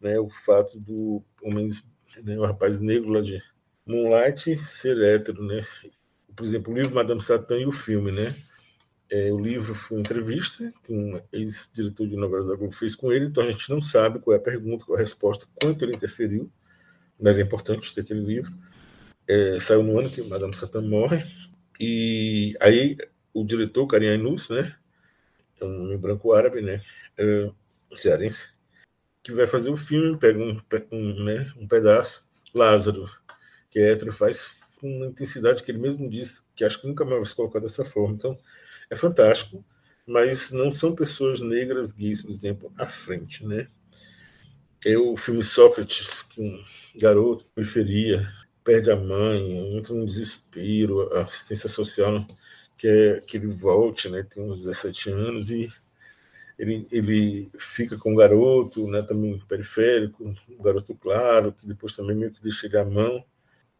[0.00, 1.68] Né, o fato do homem,
[2.22, 3.42] né, o rapaz negro lá de
[3.86, 5.42] Moonlight ser hétero.
[5.42, 5.60] Né?
[6.34, 8.34] Por exemplo, o livro Madame Satã e o filme, né?
[9.08, 13.12] É, o livro foi uma entrevista que um ex-diretor de novelas da Globo fez com
[13.12, 15.84] ele, então a gente não sabe qual é a pergunta, qual é a resposta, quanto
[15.84, 16.50] ele interferiu,
[17.20, 18.52] mas é importante ter aquele livro.
[19.28, 21.24] É, saiu no ano que Madame Satã morre,
[21.78, 22.96] e aí
[23.32, 24.74] o diretor, Karim Ainus, né,
[25.60, 26.80] é um nome branco árabe, né,
[27.16, 27.50] é,
[27.94, 28.46] cearense,
[29.22, 33.08] que vai fazer o filme, pega um, um, né, um pedaço, Lázaro,
[33.70, 37.04] que é hétero, faz com uma intensidade que ele mesmo disse que acho que nunca
[37.04, 38.14] mais vai se colocar dessa forma.
[38.14, 38.38] Então,
[38.90, 39.64] é fantástico,
[40.06, 43.68] mas não são pessoas negras gays, por exemplo, à frente, né?
[44.84, 46.62] É o filme Sócrates, que um
[46.98, 48.28] garoto periferia
[48.62, 52.24] perde a mãe, entra num desespero, a assistência social
[52.76, 54.22] quer que ele volte, né?
[54.22, 55.68] Tem uns 17 anos e
[56.58, 62.16] ele, ele fica com um garoto, né, também periférico, um garoto claro, que depois também
[62.16, 63.24] meio que deixa ele à mão,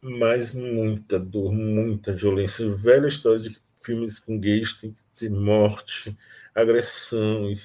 [0.03, 2.69] mas muita dor, muita violência.
[2.71, 6.16] Velha história de filmes com gays tem que ter morte,
[6.55, 7.57] agressão e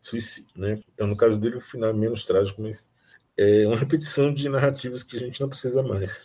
[0.00, 0.80] suicídio, né?
[0.94, 2.88] Então, no caso dele, o final é menos trágico, mas
[3.36, 6.22] é uma repetição de narrativas que a gente não precisa mais.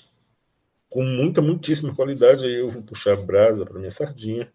[0.88, 4.52] Com muita, muitíssima qualidade, aí eu vou puxar a brasa para minha sardinha,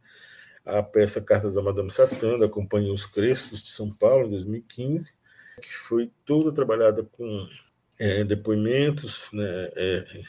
[0.64, 5.14] a peça Cartas da Madame Satã, da Companhia Os Crespos de São Paulo, em 2015,
[5.60, 7.48] que foi toda trabalhada com
[7.98, 10.22] é, depoimentos né, é,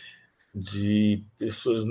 [0.56, 1.84] de pessoas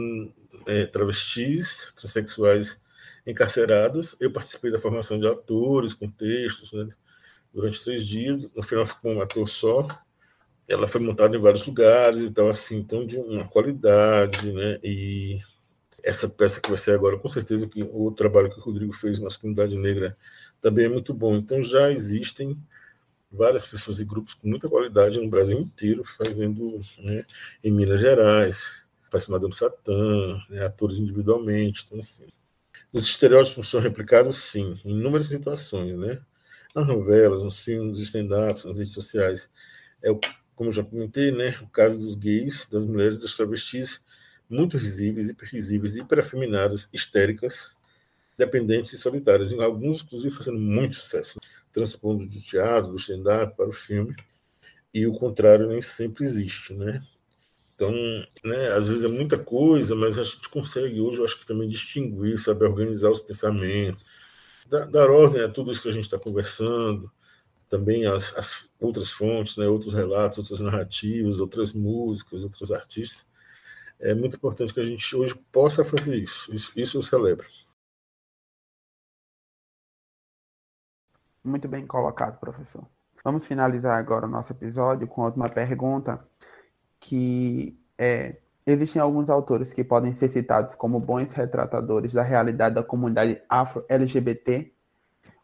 [0.66, 2.80] é, travestis, transexuais
[3.26, 4.16] encarceradas.
[4.18, 6.88] Eu participei da formação de atores, com textos, né,
[7.52, 8.50] durante três dias.
[8.54, 9.86] No final ficou um ator só.
[10.66, 14.78] Ela foi montada em vários lugares e tal, assim, então de uma qualidade, né?
[14.82, 15.38] E
[16.02, 19.18] essa peça que vai ser agora, com certeza que o trabalho que o Rodrigo fez
[19.18, 20.16] na comunidade negra
[20.62, 21.36] também é muito bom.
[21.36, 22.56] Então já existem
[23.34, 27.24] várias pessoas e grupos com muita qualidade no Brasil inteiro, fazendo né,
[27.62, 32.28] em Minas Gerais, faz Madame Satã, né, atores individualmente, então assim.
[32.92, 36.20] Os estereótipos são replicados, sim, em inúmeras situações, né?
[36.74, 39.50] Nas novelas, nos filmes, nos stand-ups, nas redes sociais.
[40.02, 40.10] É,
[40.54, 44.04] como já comentei, né, o caso dos gays, das mulheres, das travestis,
[44.48, 47.73] muito risíveis, hiperrisíveis, hiperafeminadas, histéricas,
[48.36, 51.38] dependentes e solitárias, em alguns, inclusive, fazendo muito sucesso,
[51.72, 54.14] transpondo do teatro, do stand-up para o filme,
[54.92, 57.02] e o contrário nem sempre existe, né?
[57.74, 57.92] Então,
[58.44, 61.68] né, às vezes é muita coisa, mas a gente consegue hoje, eu acho que também
[61.68, 64.04] distinguir, saber organizar os pensamentos,
[64.68, 67.10] dar, dar ordem a tudo isso que a gente está conversando,
[67.68, 73.26] também as, as, outras fontes, né, outros relatos, outras narrativas, outras músicas, outros artistas.
[73.98, 76.54] É muito importante que a gente hoje possa fazer isso.
[76.54, 77.46] Isso, isso eu celebro.
[81.44, 82.86] Muito bem colocado, professor.
[83.22, 86.26] Vamos finalizar agora o nosso episódio com outra pergunta,
[86.98, 88.36] que é,
[88.66, 94.72] existem alguns autores que podem ser citados como bons retratadores da realidade da comunidade afro-LGBT.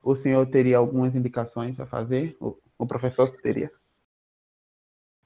[0.02, 2.34] O senhor teria algumas indicações a fazer?
[2.40, 3.70] O, o professor teria?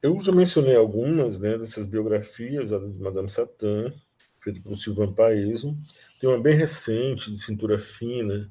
[0.02, 3.92] Eu já mencionei algumas né, dessas biografias, a de Madame Satã,
[4.40, 5.76] feita por Silvan Paeso.
[6.20, 8.50] Tem uma bem recente, de cintura fina,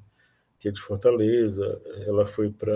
[0.64, 1.78] que é de Fortaleza.
[2.08, 2.74] Ela foi para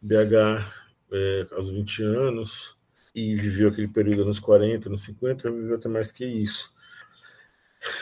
[0.00, 0.64] BH
[1.10, 2.78] é, aos 20 anos
[3.12, 6.72] e viveu aquele período nos 40, nos 50, viveu até mais que isso.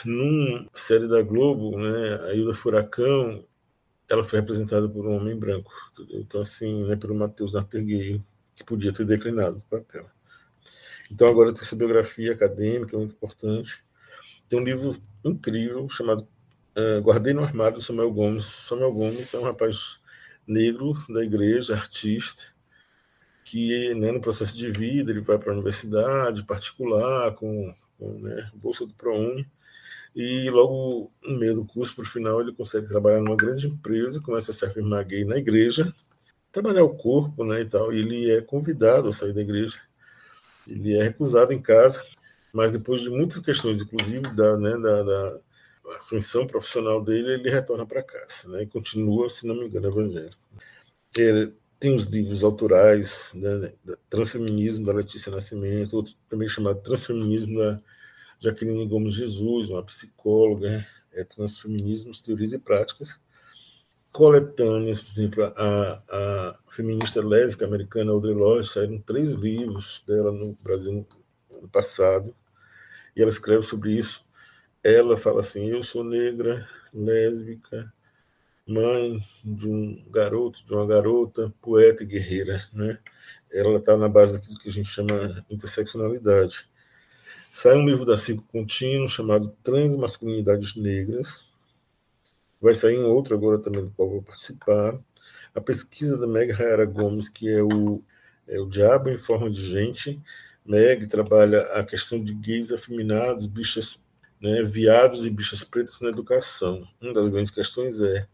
[0.05, 3.43] Numa série da Globo, né, a Ilha Furacão,
[4.11, 5.73] ela foi representada por um homem branco.
[5.93, 6.21] Entendeu?
[6.21, 8.23] Então, assim, né, pelo Matheus Nartergueio,
[8.55, 10.07] que podia ter declinado o papel.
[11.11, 13.83] Então, agora tem essa biografia acadêmica, muito importante.
[14.51, 16.29] Tem um livro incrível chamado
[16.77, 18.45] uh, Guardei no Armário, do Samuel Gomes.
[18.45, 20.01] Samuel Gomes é um rapaz
[20.47, 22.43] negro da igreja, artista,
[23.45, 28.51] que né, no processo de vida ele vai para a universidade particular, com, com né,
[28.55, 29.47] bolsa do ProUni,
[30.15, 34.21] e logo no meio do curso, para o final, ele consegue trabalhar numa grande empresa,
[34.21, 35.95] começa a se afirmar gay na igreja,
[36.51, 37.93] trabalhar o corpo, né, e tal.
[37.93, 39.79] E ele é convidado a sair da igreja.
[40.67, 42.05] Ele é recusado em casa,
[42.53, 45.39] mas depois de muitas questões, inclusive da, né, da, da
[45.99, 50.37] ascensão profissional dele, ele retorna para casa, né, e continua, se não me engano, evangélico.
[51.17, 53.73] Ele tem os livros autorais, né,
[54.09, 57.81] Transfeminismo da Letícia Nascimento, outro também chamado Transfeminismo da
[58.39, 63.23] Jaqueline Gomes Jesus, uma psicóloga, né, é Transfeminismos, Teorias e Práticas
[64.13, 70.57] coletâneas, por exemplo, a, a feminista lésbica americana Audre Lorde, saíram três livros dela no
[70.63, 71.07] Brasil
[71.63, 72.35] no passado,
[73.15, 74.25] e ela escreve sobre isso.
[74.83, 77.93] Ela fala assim: Eu sou negra, lésbica,
[78.67, 82.63] mãe de um garoto, de uma garota, poeta e guerreira.
[82.73, 82.99] Né?
[83.53, 86.69] Ela está na base daquilo que a gente chama interseccionalidade.
[87.53, 91.51] Sai um livro da Cinco Contínuo chamado Transmasculinidades Negras,
[92.61, 94.99] Vai sair um outro agora também do qual vou participar.
[95.55, 98.03] A pesquisa da Meg Rayara Gomes, que é o,
[98.47, 100.21] é o Diabo em Forma de Gente.
[100.65, 104.05] Meg trabalha a questão de gays afeminados, bichas,
[104.41, 106.87] né, viados e bichas pretas na educação.
[107.01, 108.27] Uma das grandes questões é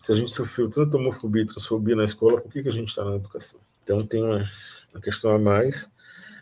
[0.00, 2.88] se a gente sofreu tanta homofobia e transfobia na escola, por que, que a gente
[2.88, 3.58] está na educação?
[3.82, 4.46] Então tem uma,
[4.92, 5.90] uma questão a mais.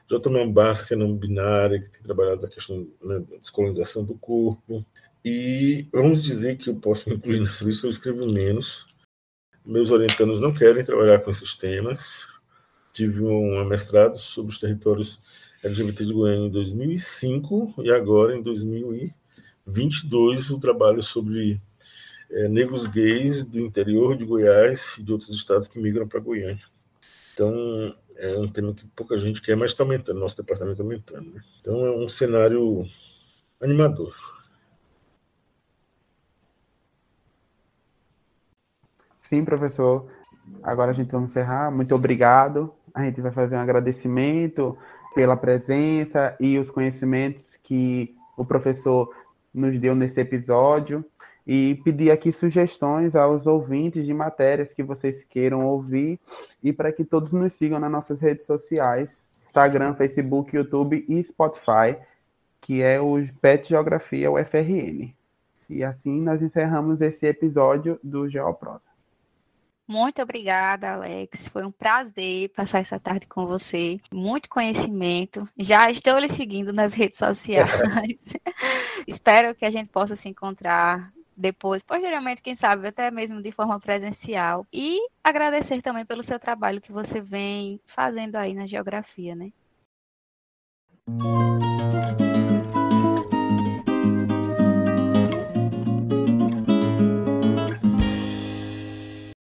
[0.08, 0.28] J.
[0.28, 4.84] Mambassa, que é não binária, que tem trabalhado na questão né, da descolonização do corpo.
[5.24, 8.84] E vamos dizer que eu posso incluir nessa lista, eu escrevo menos.
[9.64, 12.26] Meus orientandos não querem trabalhar com esses temas.
[12.92, 15.20] Tive um mestrado sobre os territórios
[15.62, 21.62] LGBT de Goiânia em 2005 e agora, em 2022, o trabalho sobre
[22.30, 26.64] é, negros gays do interior de Goiás e de outros estados que migram para Goiânia.
[27.32, 31.34] Então, é um tema que pouca gente quer, mas está aumentando, nosso departamento está aumentando.
[31.34, 31.40] Né?
[31.60, 32.84] Então, é um cenário
[33.60, 34.12] animador.
[39.16, 40.10] Sim, professor.
[40.62, 41.70] Agora a gente vai encerrar.
[41.70, 42.74] Muito obrigado.
[42.92, 44.76] A gente vai fazer um agradecimento
[45.14, 49.14] pela presença e os conhecimentos que o professor
[49.52, 51.04] nos deu nesse episódio
[51.46, 56.18] e pedir aqui sugestões aos ouvintes de matérias que vocês queiram ouvir
[56.62, 61.96] e para que todos nos sigam nas nossas redes sociais, Instagram, Facebook, YouTube e Spotify,
[62.60, 65.12] que é o PET Geografia UFRN.
[65.68, 68.88] E assim nós encerramos esse episódio do Geoprosa.
[69.86, 71.48] Muito obrigada, Alex.
[71.48, 74.00] Foi um prazer passar essa tarde com você.
[74.12, 75.48] Muito conhecimento.
[75.58, 78.20] Já estou lhe seguindo nas redes sociais.
[79.06, 83.80] Espero que a gente possa se encontrar depois, posteriormente, quem sabe, até mesmo de forma
[83.80, 84.66] presencial.
[84.72, 89.52] E agradecer também pelo seu trabalho que você vem fazendo aí na geografia, né?